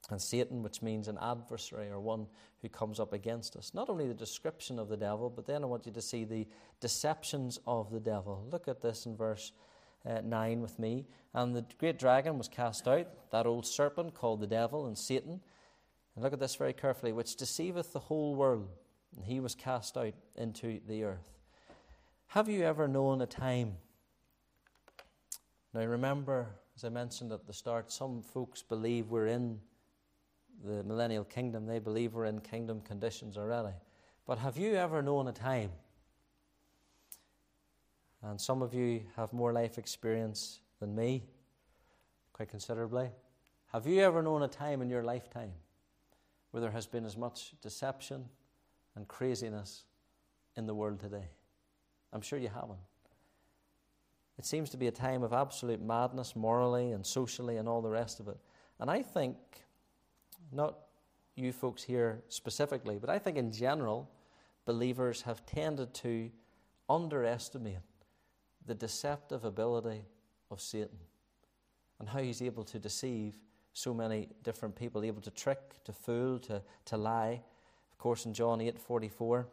[0.10, 2.28] and Satan, which means an adversary or one
[2.62, 3.74] who comes up against us.
[3.74, 6.48] Not only the description of the devil, but then I want you to see the
[6.80, 8.48] deceptions of the devil.
[8.50, 9.52] Look at this in verse
[10.06, 11.06] uh, 9 with me.
[11.34, 15.42] And the great dragon was cast out, that old serpent called the devil and Satan.
[16.16, 18.70] And look at this very carefully, which deceiveth the whole world.
[19.16, 21.38] And he was cast out into the earth.
[22.28, 23.78] Have you ever known a time?
[25.74, 29.60] Now remember, as I mentioned at the start, some folks believe we're in
[30.64, 33.74] the millennial kingdom, they believe we're in kingdom conditions already.
[34.26, 35.72] But have you ever known a time,
[38.22, 41.24] and some of you have more life experience than me,
[42.34, 43.10] quite considerably,
[43.74, 45.52] have you ever known a time in your lifetime
[46.52, 48.26] where there has been as much deception
[48.96, 49.84] and craziness
[50.56, 51.30] in the world today?
[52.14, 52.80] I'm sure you haven't.
[54.38, 57.90] It seems to be a time of absolute madness morally and socially and all the
[57.90, 58.38] rest of it.
[58.80, 59.36] And I think,
[60.52, 60.78] not
[61.36, 64.10] you folks here specifically, but I think in general,
[64.66, 66.30] believers have tended to
[66.90, 67.78] underestimate
[68.66, 70.04] the deceptive ability
[70.52, 71.00] of Satan
[72.00, 73.38] and how he's able to deceive
[73.74, 77.42] so many different people, able to trick, to fool, to, to lie.
[77.92, 79.48] Of course, in John 8 44,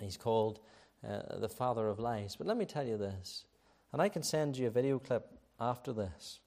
[0.00, 0.60] he's called
[1.06, 2.36] uh, the father of lies.
[2.36, 3.44] But let me tell you this,
[3.92, 6.40] and I can send you a video clip after this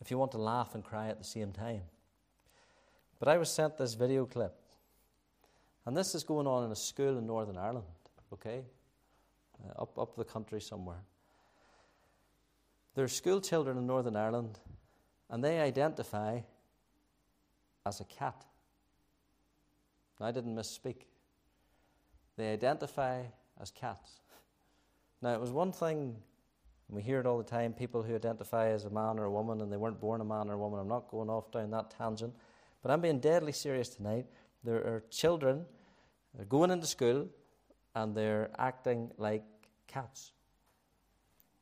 [0.00, 1.82] if you want to laugh and cry at the same time.
[3.22, 4.52] But I was sent this video clip,
[5.86, 7.86] and this is going on in a school in Northern Ireland,
[8.32, 8.64] okay?
[9.64, 11.04] Uh, up, up the country somewhere.
[12.96, 14.58] There are school children in Northern Ireland,
[15.30, 16.40] and they identify
[17.86, 18.44] as a cat.
[20.18, 21.02] Now, I didn't misspeak.
[22.36, 23.22] They identify
[23.60, 24.14] as cats.
[25.20, 26.16] Now, it was one thing,
[26.88, 29.60] we hear it all the time people who identify as a man or a woman
[29.60, 30.80] and they weren't born a man or a woman.
[30.80, 32.34] I'm not going off down that tangent.
[32.82, 34.26] But I'm being deadly serious tonight.
[34.64, 35.64] There are children
[36.34, 37.28] they're going into school
[37.94, 39.44] and they're acting like
[39.86, 40.32] cats.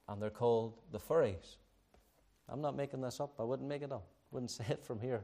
[0.08, 1.56] And they're called the furries.
[2.48, 3.34] I'm not making this up.
[3.38, 4.06] I wouldn't make it up.
[4.30, 5.22] Wouldn't say it from here.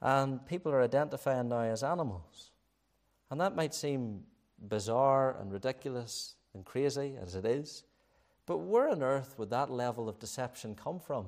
[0.00, 2.50] And people are identifying now as animals.
[3.30, 4.22] And that might seem
[4.68, 7.84] bizarre and ridiculous and crazy as it is.
[8.46, 11.26] But where on earth would that level of deception come from?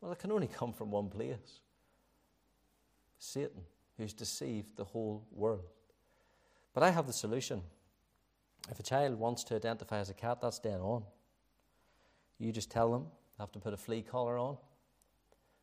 [0.00, 1.60] Well, it can only come from one place
[3.24, 3.62] Satan,
[3.96, 5.64] who's deceived the whole world.
[6.74, 7.62] But I have the solution.
[8.70, 11.04] If a child wants to identify as a cat, that's dead on.
[12.38, 13.06] You just tell them
[13.36, 14.56] they have to put a flea collar on.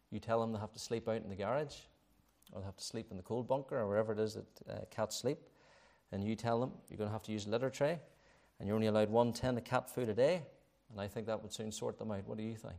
[0.10, 1.76] You tell them they have to sleep out in the garage,
[2.52, 4.86] or they have to sleep in the cold bunker, or wherever it is that uh,
[4.90, 5.40] cats sleep.
[6.12, 8.00] And you tell them you're going to have to use a litter tray,
[8.60, 10.44] and you're only allowed one tin of cat food a day.
[10.90, 12.28] And I think that would soon sort them out.
[12.28, 12.76] What do you think?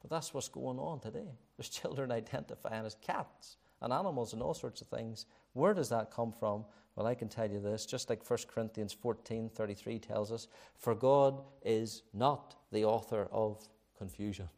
[0.00, 1.30] But that's what's going on today.
[1.56, 5.26] There's children identifying as cats and animals and all sorts of things.
[5.52, 6.64] Where does that come from?
[6.96, 10.94] Well, I can tell you this, just like 1 Corinthians 14 33 tells us, for
[10.94, 14.48] God is not the author of confusion.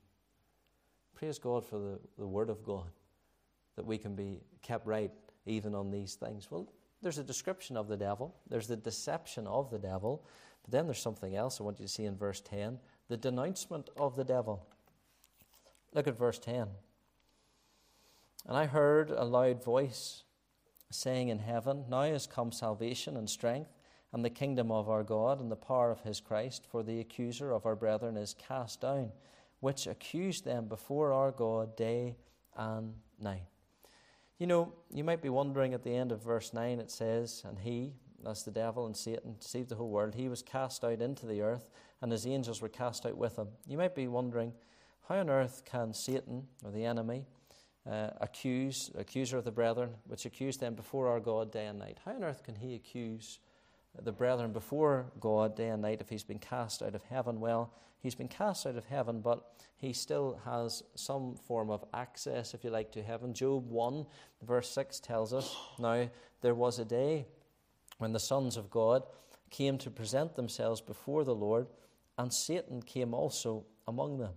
[1.14, 2.90] Praise God for the, the Word of God,
[3.76, 5.10] that we can be kept right
[5.44, 6.50] even on these things.
[6.50, 10.24] Well, there's a description of the devil, there's the deception of the devil,
[10.62, 12.78] but then there's something else I want you to see in verse 10
[13.08, 14.66] the denouncement of the devil.
[15.92, 16.68] Look at verse 10.
[18.46, 20.24] And I heard a loud voice
[20.90, 23.70] saying in heaven, Now is come salvation and strength,
[24.12, 27.52] and the kingdom of our God, and the power of his Christ, for the accuser
[27.52, 29.12] of our brethren is cast down,
[29.60, 32.16] which accused them before our God day
[32.56, 33.44] and night.
[34.38, 37.58] You know, you might be wondering at the end of verse 9, it says, And
[37.58, 37.92] he,
[38.24, 41.42] that's the devil and Satan, deceived the whole world, he was cast out into the
[41.42, 43.48] earth, and his angels were cast out with him.
[43.66, 44.54] You might be wondering,
[45.08, 47.26] how on earth can Satan, or the enemy,
[47.88, 51.98] uh, accuse, accuser of the brethren, which accused them before our God day and night.
[52.04, 53.38] How on earth can he accuse
[54.02, 57.40] the brethren before God day and night if he's been cast out of heaven?
[57.40, 59.44] Well, he's been cast out of heaven, but
[59.76, 63.32] he still has some form of access, if you like, to heaven.
[63.32, 64.06] Job 1,
[64.42, 66.08] verse 6 tells us Now
[66.42, 67.26] there was a day
[67.98, 69.02] when the sons of God
[69.50, 71.66] came to present themselves before the Lord,
[72.18, 74.32] and Satan came also among them.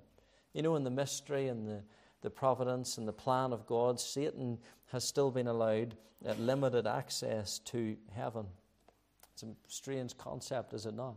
[0.53, 1.83] You know, in the mystery and the
[2.23, 4.57] the providence and the plan of God, Satan
[4.91, 5.95] has still been allowed
[6.39, 8.45] limited access to heaven.
[9.33, 11.15] It's a strange concept, is it not?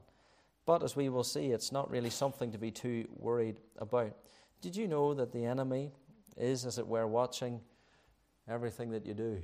[0.67, 4.13] But as we will see, it's not really something to be too worried about.
[4.61, 5.93] Did you know that the enemy
[6.37, 7.61] is, as it were, watching
[8.49, 9.41] everything that you do?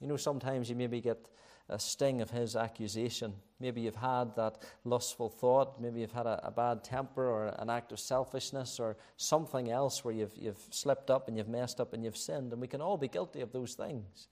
[0.00, 1.28] You know, sometimes you maybe get
[1.68, 3.34] a sting of his accusation.
[3.62, 5.80] Maybe you've had that lustful thought.
[5.80, 10.04] Maybe you've had a, a, bad temper or an act of selfishness or something else
[10.04, 12.50] where you've, you've slipped up and you've messed up and you've sinned.
[12.52, 14.26] And we can all be guilty of those things.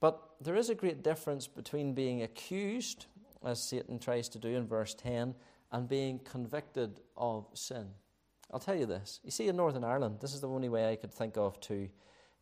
[0.00, 3.06] But there is a great difference between being accused,
[3.42, 5.34] as Satan tries to do in verse 10,
[5.72, 7.88] and being convicted of sin.
[8.52, 9.20] I'll tell you this.
[9.24, 11.88] You see, in Northern Ireland, this is the only way I could think of to,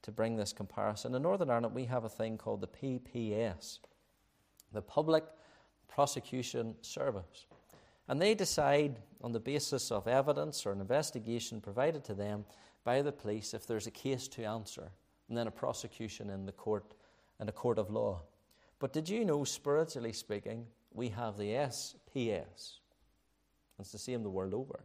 [0.03, 1.15] to bring this comparison.
[1.15, 3.79] In Northern Ireland, we have a thing called the PPS
[4.73, 5.25] the Public
[5.91, 7.47] Prosecution Service.
[8.09, 12.45] And they decide on the basis of evidence or an investigation provided to them
[12.85, 14.91] by the police if there's a case to answer,
[15.29, 16.95] and then a prosecution in the court
[17.41, 18.21] in a court of law.
[18.79, 22.79] But did you know, spiritually speaking, we have the SPS?
[23.79, 24.81] It's the same the world over.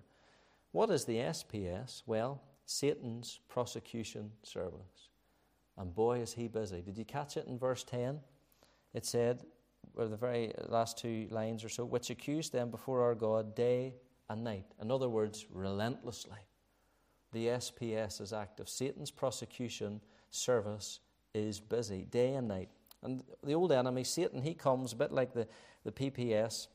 [0.71, 2.03] What is the SPS?
[2.05, 5.09] Well, Satan's prosecution service.
[5.77, 6.81] And boy, is he busy.
[6.81, 8.19] Did you catch it in verse 10?
[8.93, 9.43] It said,
[9.95, 13.95] or the very last two lines or so, which accused them before our God day
[14.29, 14.65] and night.
[14.81, 16.39] In other words, relentlessly.
[17.31, 18.69] The SPS is active.
[18.69, 20.99] Satan's prosecution service
[21.33, 22.69] is busy day and night.
[23.03, 25.47] And the old enemy, Satan, he comes a bit like the,
[25.83, 26.67] the PPS.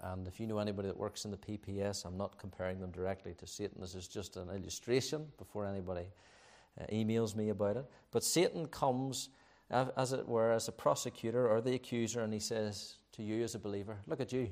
[0.00, 3.34] And if you know anybody that works in the PPS, I'm not comparing them directly
[3.34, 3.80] to Satan.
[3.80, 6.06] This is just an illustration before anybody
[6.80, 7.84] uh, emails me about it.
[8.10, 9.28] But Satan comes,
[9.70, 13.54] as it were, as a prosecutor or the accuser, and he says to you as
[13.54, 14.50] a believer, Look at you.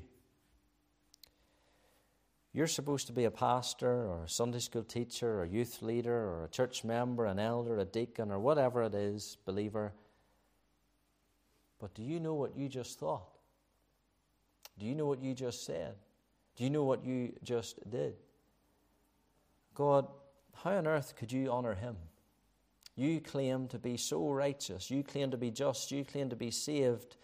[2.53, 6.45] You're supposed to be a pastor or a Sunday school teacher or youth leader or
[6.45, 9.93] a church member, an elder, a deacon, or whatever it is, believer.
[11.79, 13.37] But do you know what you just thought?
[14.79, 15.95] Do you know what you just said?
[16.55, 18.15] Do you know what you just did?
[19.75, 20.07] God,
[20.55, 21.95] how on earth could you honor him?
[22.97, 24.89] You claim to be so righteous.
[24.89, 25.91] You claim to be just.
[25.91, 27.15] You claim to be saved.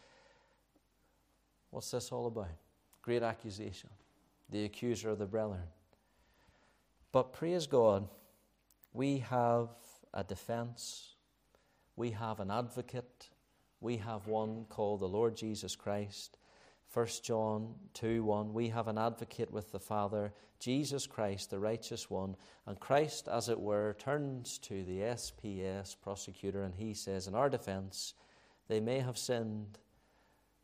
[1.71, 2.51] What's this all about?
[3.01, 3.89] Great accusation.
[4.51, 5.63] The accuser of the brethren.
[7.11, 8.07] But praise God,
[8.93, 9.69] we have
[10.13, 11.15] a defense.
[11.95, 13.29] We have an advocate.
[13.81, 16.37] We have one called the Lord Jesus Christ.
[16.93, 22.07] 1 John 2 1, we have an advocate with the Father, Jesus Christ, the righteous
[22.07, 22.35] one.
[22.67, 27.49] And Christ, as it were, turns to the SPS prosecutor and he says, In our
[27.49, 28.13] defense,
[28.67, 29.79] they may have sinned,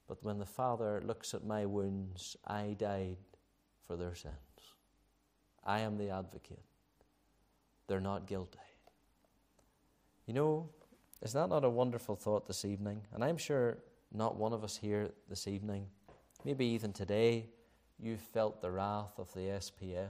[0.07, 3.17] but when the Father looks at my wounds, I died
[3.87, 4.35] for their sins.
[5.65, 6.61] I am the advocate.
[7.87, 8.59] They're not guilty.
[10.27, 10.69] You know,
[11.23, 13.01] is that not a wonderful thought this evening?
[13.13, 13.79] And I'm sure
[14.13, 15.87] not one of us here this evening
[16.45, 17.47] Maybe even today
[17.99, 20.09] you've felt the wrath of the SPS,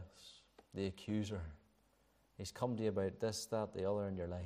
[0.73, 1.41] the accuser.
[2.37, 4.45] He's come to you about this, that, the other in your life.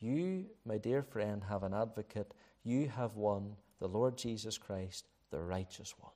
[0.00, 2.32] You, my dear friend, have an advocate.
[2.64, 6.12] You have one, the Lord Jesus Christ, the righteous one.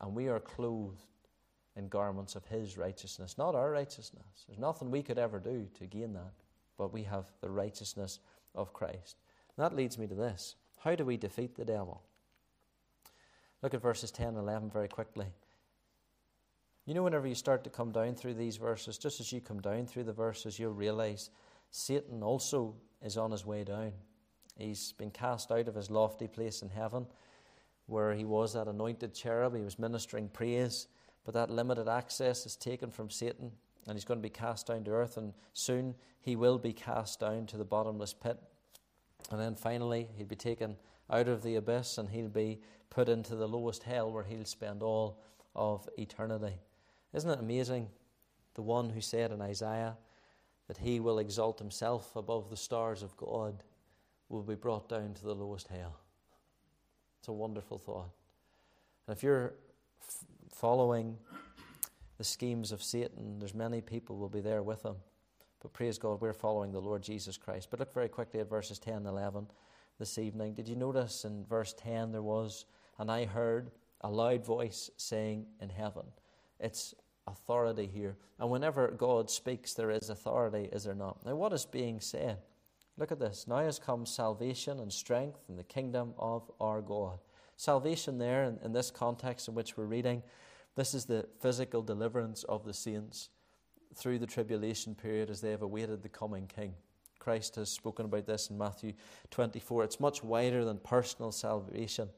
[0.00, 1.02] And we are clothed
[1.74, 4.44] in garments of his righteousness, not our righteousness.
[4.46, 6.32] There's nothing we could ever do to gain that,
[6.76, 8.20] but we have the righteousness
[8.54, 9.16] of Christ.
[9.56, 12.02] That leads me to this how do we defeat the devil?
[13.62, 15.26] Look at verses 10 and 11 very quickly.
[16.86, 19.60] You know, whenever you start to come down through these verses, just as you come
[19.60, 21.30] down through the verses, you'll realize
[21.70, 23.92] Satan also is on his way down.
[24.56, 27.06] He's been cast out of his lofty place in heaven,
[27.86, 29.54] where he was that anointed cherub.
[29.54, 30.88] He was ministering praise,
[31.24, 33.52] but that limited access is taken from Satan,
[33.86, 37.20] and he's going to be cast down to earth, and soon he will be cast
[37.20, 38.38] down to the bottomless pit.
[39.30, 40.76] And then finally, he'll be taken
[41.10, 44.82] out of the abyss and he'll be put into the lowest hell where he'll spend
[44.82, 45.20] all
[45.54, 46.54] of eternity.
[47.12, 47.88] Isn't it amazing?
[48.54, 49.96] The one who said in Isaiah
[50.66, 53.62] that he will exalt himself above the stars of God
[54.28, 55.98] will be brought down to the lowest hell.
[57.18, 58.10] It's a wonderful thought.
[59.06, 59.54] And if you're
[60.06, 61.16] f- following
[62.18, 64.96] the schemes of Satan, there's many people will be there with him.
[65.60, 67.68] But praise God, we're following the Lord Jesus Christ.
[67.70, 69.46] But look very quickly at verses 10 and 11
[69.98, 70.54] this evening.
[70.54, 72.66] Did you notice in verse 10 there was,
[72.98, 73.70] and I heard
[74.00, 76.04] a loud voice saying in heaven?
[76.60, 76.94] It's
[77.26, 78.16] authority here.
[78.38, 81.24] And whenever God speaks, there is authority, is there not?
[81.24, 82.38] Now, what is being said?
[82.96, 83.46] Look at this.
[83.46, 87.18] Now has come salvation and strength in the kingdom of our God.
[87.56, 90.22] Salvation, there, in, in this context in which we're reading,
[90.76, 93.30] this is the physical deliverance of the saints
[93.94, 96.74] through the tribulation period as they have awaited the coming King.
[97.28, 98.94] Christ has spoken about this in Matthew
[99.32, 99.84] 24.
[99.84, 102.08] It's much wider than personal salvation,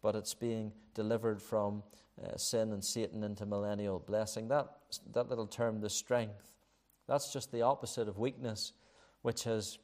[0.00, 1.82] but it's being delivered from
[2.24, 4.48] uh, sin and Satan into millennial blessing.
[4.48, 4.68] That,
[5.12, 6.54] that little term, the strength,
[7.06, 8.72] that's just the opposite of weakness,
[9.20, 9.78] which has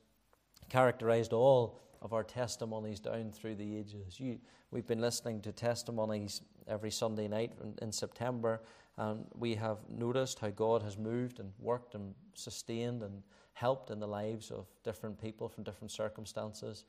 [0.71, 4.19] characterized all of our testimonies down through the ages.
[4.19, 4.39] You,
[4.71, 8.63] we've been listening to testimonies every Sunday night in, in September,
[8.97, 13.23] and we have noticed how God has moved and worked and sustained and
[13.55, 16.85] helped in the lives of different people from different circumstances,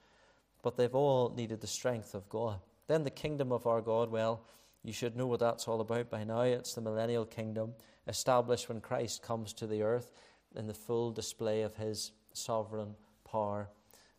[0.61, 2.59] but they've all needed the strength of God.
[2.87, 4.45] Then the kingdom of our God, well,
[4.83, 6.41] you should know what that's all about by now.
[6.41, 7.73] It's the millennial kingdom
[8.07, 10.11] established when Christ comes to the earth
[10.55, 13.69] in the full display of his sovereign power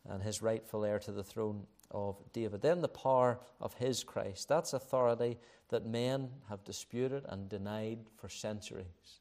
[0.09, 2.61] and his rightful heir to the throne of David.
[2.61, 4.49] Then the power of his Christ.
[4.49, 5.39] That's authority
[5.69, 9.21] that men have disputed and denied for centuries.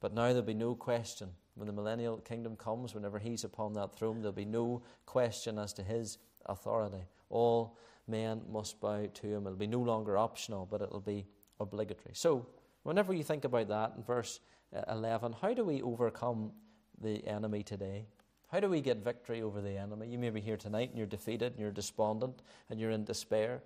[0.00, 3.94] But now there'll be no question when the millennial kingdom comes, whenever he's upon that
[3.94, 7.04] throne, there'll be no question as to his authority.
[7.28, 7.76] All
[8.08, 9.46] men must bow to him.
[9.46, 11.26] It'll be no longer optional, but it'll be
[11.60, 12.14] obligatory.
[12.14, 12.46] So,
[12.84, 14.40] whenever you think about that in verse
[14.74, 16.52] uh, 11, how do we overcome
[17.00, 18.06] the enemy today?
[18.52, 20.08] How do we get victory over the enemy?
[20.08, 23.62] You may be here tonight and you're defeated and you're despondent and you're in despair.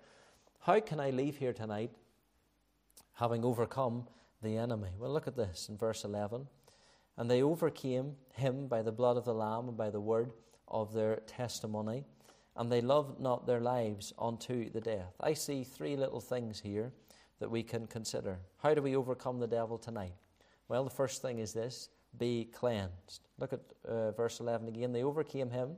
[0.61, 1.91] How can I leave here tonight
[3.15, 4.07] having overcome
[4.41, 4.91] the enemy?
[4.97, 6.47] Well, look at this in verse 11.
[7.17, 10.31] And they overcame him by the blood of the Lamb and by the word
[10.69, 12.05] of their testimony,
[12.55, 15.15] and they loved not their lives unto the death.
[15.19, 16.93] I see three little things here
[17.39, 18.39] that we can consider.
[18.63, 20.13] How do we overcome the devil tonight?
[20.69, 23.21] Well, the first thing is this be cleansed.
[23.39, 24.91] Look at uh, verse 11 again.
[24.91, 25.75] They overcame him,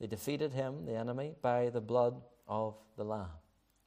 [0.00, 3.26] they defeated him, the enemy, by the blood of the Lamb.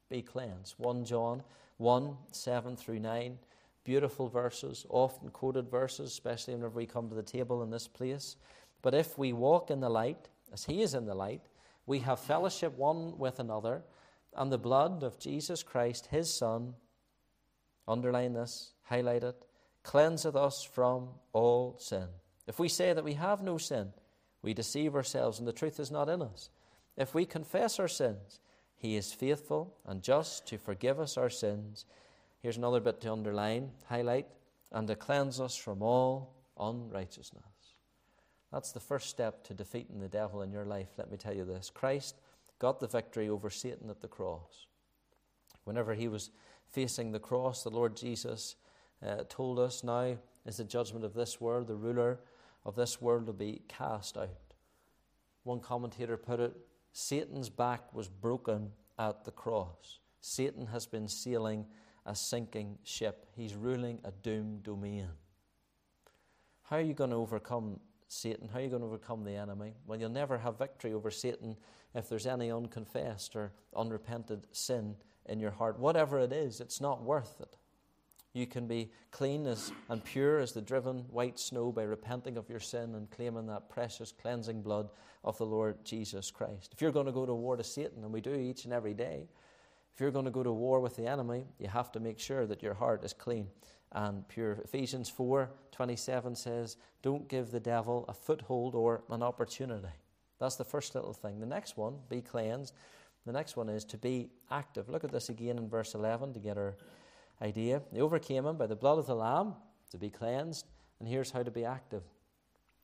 [0.10, 0.76] Be cleansed.
[0.78, 1.44] 1 John
[1.78, 3.38] 1 7 through 9.
[3.84, 8.36] Beautiful verses, often quoted verses, especially whenever we come to the table in this place.
[8.84, 11.42] But if we walk in the light, as he is in the light,
[11.88, 13.82] we have fellowship one with another,
[14.36, 16.76] and the blood of Jesus Christ, his Son,
[17.88, 19.44] underline this, highlight it,
[19.84, 22.08] cleanseth us from all sin.
[22.48, 23.94] If we say that we have no sin,
[24.42, 26.50] we deceive ourselves and the truth is not in us.
[26.98, 28.40] If we confess our sins,
[28.76, 31.86] he is faithful and just to forgive us our sins.
[32.40, 34.28] Here's another bit to underline, highlight,
[34.72, 37.44] and to cleanse us from all unrighteousness.
[38.52, 40.90] That's the first step to defeating the devil in your life.
[40.98, 42.16] Let me tell you this Christ
[42.60, 44.68] got the victory over Satan at the cross.
[45.64, 46.32] Whenever he was
[46.70, 48.56] facing the cross, the Lord Jesus
[49.06, 52.20] uh, told us, Now is the judgment of this world, the ruler
[52.66, 54.30] of this world will be cast out.
[55.44, 56.56] One commentator put it
[56.94, 60.00] Satan's back was broken at the cross.
[60.20, 61.66] Satan has been sailing
[62.06, 65.08] a sinking ship, he's ruling a doomed domain.
[66.64, 68.50] How are you going to overcome Satan?
[68.52, 69.74] How are you going to overcome the enemy?
[69.86, 71.56] Well, you'll never have victory over Satan
[71.94, 74.96] if there's any unconfessed or unrepented sin
[75.26, 75.80] in your heart.
[75.80, 77.56] Whatever it is, it's not worth it.
[78.34, 82.50] You can be clean as, and pure as the driven white snow by repenting of
[82.50, 84.90] your sin and claiming that precious cleansing blood
[85.24, 86.72] of the Lord Jesus Christ.
[86.74, 88.94] If you're going to go to war to Satan, and we do each and every
[88.94, 89.28] day,
[89.94, 92.48] if you're going to go to war with the enemy, you have to make sure
[92.48, 93.48] that your heart is clean
[93.92, 94.54] and pure.
[94.64, 99.88] Ephesians 4 27 says, Don't give the devil a foothold or an opportunity.
[100.40, 101.40] That's the first little thing.
[101.40, 102.74] The next one, be cleansed.
[103.26, 104.90] The next one is to be active.
[104.90, 106.76] Look at this again in verse 11 to get our
[107.42, 107.82] idea.
[107.92, 109.56] They overcame him by the blood of the Lamb
[109.92, 110.68] to be cleansed,
[111.00, 112.04] and here's how to be active.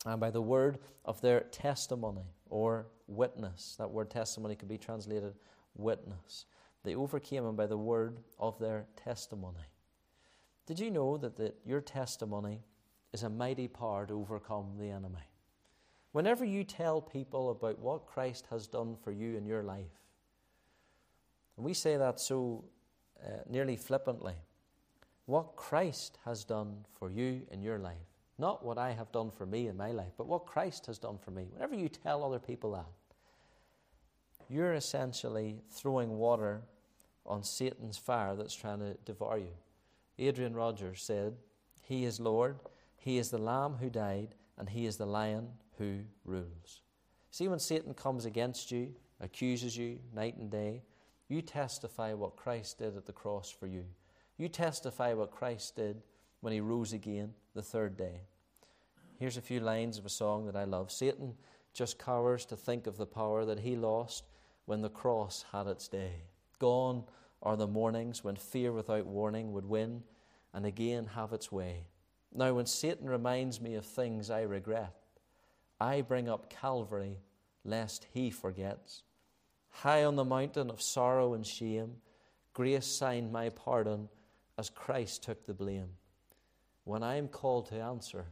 [0.05, 3.76] And by the word of their testimony or witness.
[3.78, 5.34] That word testimony could be translated
[5.76, 6.45] witness.
[6.84, 9.66] They overcame him by the word of their testimony.
[10.66, 12.62] Did you know that the, your testimony
[13.14, 15.28] is a mighty power to overcome the enemy?
[16.12, 19.86] Whenever you tell people about what Christ has done for you in your life,
[21.55, 22.64] and we say that so
[23.26, 24.36] uh, nearly flippantly,
[25.26, 27.95] what Christ has done for you in your life.
[28.39, 31.18] Not what I have done for me in my life, but what Christ has done
[31.18, 31.47] for me.
[31.51, 32.86] Whenever you tell other people that,
[34.49, 36.61] you're essentially throwing water
[37.26, 39.53] on Satan's fire that's trying to devour you.
[40.20, 41.36] Adrian Rogers said,
[41.82, 42.59] He is Lord,
[42.95, 46.82] He is the Lamb who died, and He is the Lion who rules.
[47.32, 50.84] See, when Satan comes against you, accuses you night and day,
[51.30, 53.86] you testify what Christ did at the cross for you.
[54.38, 56.01] You testify what Christ did
[56.41, 58.21] when he rose again the third day.
[59.19, 60.91] Here's a few lines of a song that I love.
[60.91, 61.34] Satan
[61.73, 64.25] just cowers to think of the power that he lost
[64.65, 66.11] when the cross had its day.
[66.59, 67.03] Gone
[67.41, 70.03] are the mornings when fear without warning would win
[70.53, 71.86] and again have its way.
[72.34, 74.93] Now, when Satan reminds me of things I regret,
[75.80, 77.19] I bring up Calvary
[77.63, 79.03] lest he forgets.
[79.82, 81.97] High on the mountain of sorrow and shame,
[82.51, 84.09] grace signed my pardon
[84.57, 85.89] as Christ took the blame.
[86.84, 88.25] When I am called to answer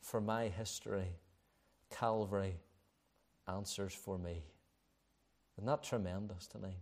[0.00, 1.16] for my history,
[1.90, 2.54] Calvary
[3.48, 4.44] answers for me.
[5.58, 6.78] Isn't that tremendous tonight?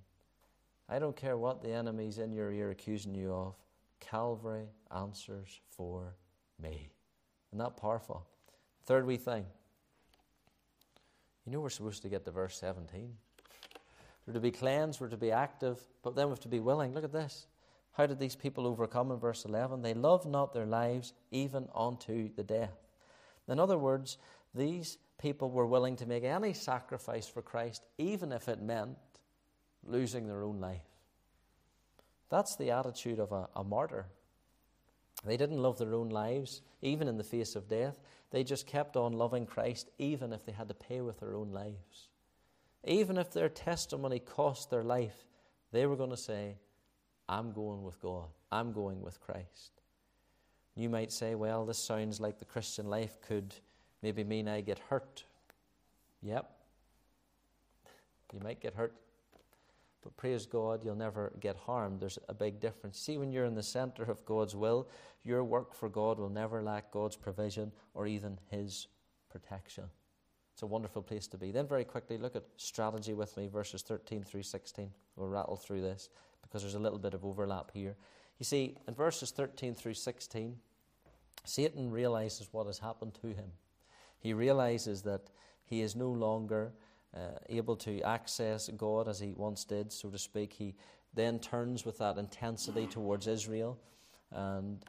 [0.87, 3.55] I don't care what the enemy's in your ear accusing you of,
[4.01, 6.15] Calvary answers for
[6.63, 6.91] me.
[7.49, 8.27] Isn't that powerful?
[8.85, 9.47] Third wee thing.
[11.47, 13.15] You know we're supposed to get to verse 17.
[14.27, 16.95] We're to be cleansed, we're to be active, but then we have to be willing.
[16.95, 17.47] Look at this.
[17.93, 19.83] How did these people overcome in verse 11?
[19.83, 22.77] They loved not their lives even unto the death.
[23.49, 24.19] In other words,
[24.55, 28.97] these people were willing to make any sacrifice for Christ, even if it meant
[29.85, 30.81] losing their own life.
[32.31, 34.07] That's the attitude of a, a martyr.
[35.25, 38.01] They didn't love their own lives, even in the face of death.
[38.31, 41.51] They just kept on loving Christ, even if they had to pay with their own
[41.51, 42.09] lives.
[42.85, 45.27] Even if their testimony cost their life,
[45.73, 46.57] they were going to say,
[47.29, 48.29] I'm going with God.
[48.51, 49.81] I'm going with Christ.
[50.75, 53.55] You might say, well, this sounds like the Christian life could
[54.03, 55.25] maybe mean I get hurt.
[56.23, 56.51] Yep.
[58.33, 58.95] You might get hurt,
[60.03, 62.01] but praise God, you'll never get harmed.
[62.01, 62.99] There's a big difference.
[62.99, 64.89] See, when you're in the center of God's will,
[65.25, 68.87] your work for God will never lack God's provision or even His
[69.31, 69.85] protection.
[70.61, 71.53] It's a wonderful place to be.
[71.53, 74.91] Then, very quickly, look at strategy with me, verses 13 through 16.
[75.17, 76.11] We'll rattle through this
[76.43, 77.97] because there's a little bit of overlap here.
[78.39, 80.59] You see, in verses 13 through 16,
[81.45, 83.53] Satan realizes what has happened to him.
[84.19, 85.31] He realizes that
[85.65, 86.73] he is no longer
[87.17, 90.53] uh, able to access God as he once did, so to speak.
[90.53, 90.75] He
[91.15, 93.79] then turns with that intensity towards Israel
[94.31, 94.85] and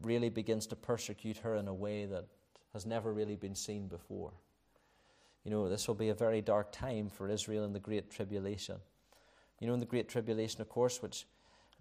[0.00, 2.24] really begins to persecute her in a way that
[2.72, 4.32] has never really been seen before.
[5.44, 8.76] You know, this will be a very dark time for Israel in the Great Tribulation.
[9.60, 11.26] You know, in the Great Tribulation, of course, which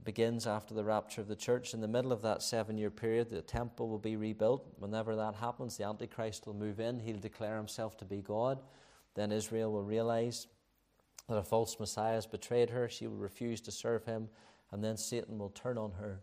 [0.03, 3.29] begins after the rapture of the church, in the middle of that seven year period,
[3.29, 4.67] the temple will be rebuilt.
[4.77, 6.99] Whenever that happens, the Antichrist will move in.
[6.99, 8.59] He'll declare himself to be God.
[9.13, 10.47] Then Israel will realize
[11.29, 12.89] that a false Messiah has betrayed her.
[12.89, 14.29] She will refuse to serve him.
[14.71, 16.21] And then Satan will turn on her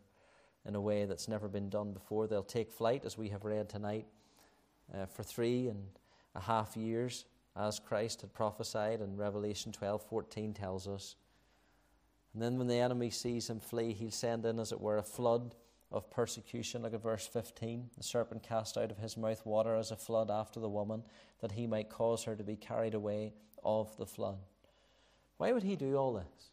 [0.66, 2.26] in a way that's never been done before.
[2.26, 4.06] They'll take flight, as we have read tonight,
[4.92, 5.84] uh, for three and
[6.38, 7.24] a half years,
[7.56, 11.16] as Christ had prophesied, and Revelation 12 14 tells us.
[12.32, 15.02] And then when the enemy sees him flee, he'll send in, as it were, a
[15.02, 15.54] flood
[15.90, 16.82] of persecution.
[16.82, 17.90] Look at verse 15.
[17.96, 21.02] The serpent cast out of his mouth water as a flood after the woman,
[21.40, 23.32] that he might cause her to be carried away
[23.64, 24.38] of the flood.
[25.38, 26.50] Why would he do all this?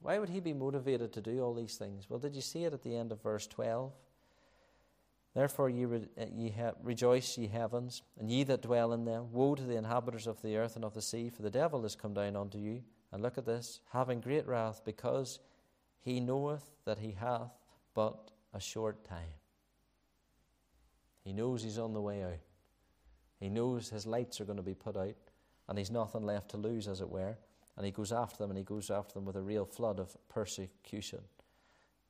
[0.00, 2.08] Why would he be motivated to do all these things?
[2.08, 3.92] Well, did you see it at the end of verse 12?
[5.36, 9.30] Therefore, ye, re- eh, ye ha- rejoice, ye heavens, and ye that dwell in them.
[9.32, 11.94] Woe to the inhabitants of the earth and of the sea, for the devil is
[11.94, 12.82] come down unto you.
[13.12, 15.40] And look at this having great wrath, because
[16.00, 17.52] he knoweth that he hath
[17.92, 19.34] but a short time.
[21.22, 22.40] He knows he's on the way out.
[23.38, 25.16] He knows his lights are going to be put out,
[25.68, 27.36] and he's nothing left to lose, as it were.
[27.76, 30.16] And he goes after them, and he goes after them with a real flood of
[30.30, 31.20] persecution.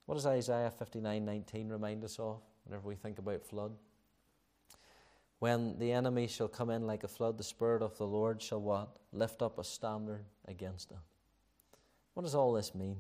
[0.05, 3.73] What does Isaiah 59:19 remind us of whenever we think about flood?
[5.39, 8.61] When the enemy shall come in like a flood, the Spirit of the Lord shall
[8.61, 8.97] what?
[9.13, 10.99] Lift up a standard against him.
[12.15, 12.97] What does all this mean?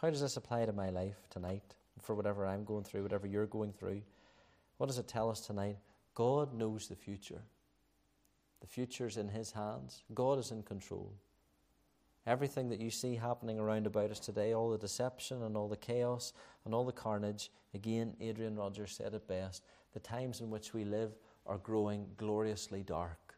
[0.00, 1.74] How does this apply to my life tonight?
[2.00, 4.02] For whatever I'm going through, whatever you're going through?
[4.76, 5.78] What does it tell us tonight?
[6.14, 7.42] God knows the future.
[8.60, 10.04] The future's in His hands.
[10.14, 11.12] God is in control.
[12.28, 15.78] Everything that you see happening around about us today, all the deception and all the
[15.78, 16.34] chaos
[16.66, 19.64] and all the carnage, again, Adrian Rogers said it best
[19.94, 21.16] the times in which we live
[21.46, 23.34] are growing gloriously dark.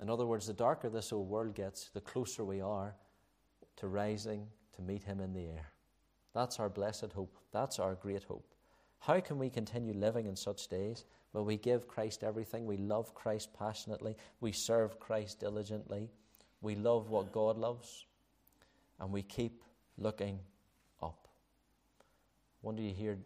[0.00, 2.96] In other words, the darker this old world gets, the closer we are
[3.76, 4.46] to rising
[4.76, 5.70] to meet Him in the air.
[6.32, 7.36] That's our blessed hope.
[7.52, 8.54] That's our great hope.
[9.00, 11.04] How can we continue living in such days?
[11.34, 12.64] Well, we give Christ everything.
[12.64, 14.16] We love Christ passionately.
[14.40, 16.08] We serve Christ diligently.
[16.60, 18.04] We love what God loves.
[18.98, 19.62] And we keep
[19.96, 20.38] looking
[21.02, 21.28] up.
[22.62, 23.18] Wonder you hear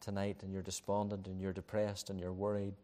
[0.00, 2.74] tonight and you're despondent and you're depressed and you're worried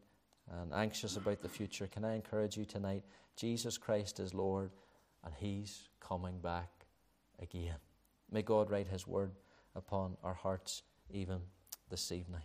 [0.51, 3.05] and anxious about the future, can I encourage you tonight?
[3.37, 4.71] Jesus Christ is Lord
[5.25, 6.71] and He's coming back
[7.41, 7.77] again.
[8.31, 9.33] May God write His word
[9.75, 11.41] upon our hearts even
[11.91, 12.43] this evening.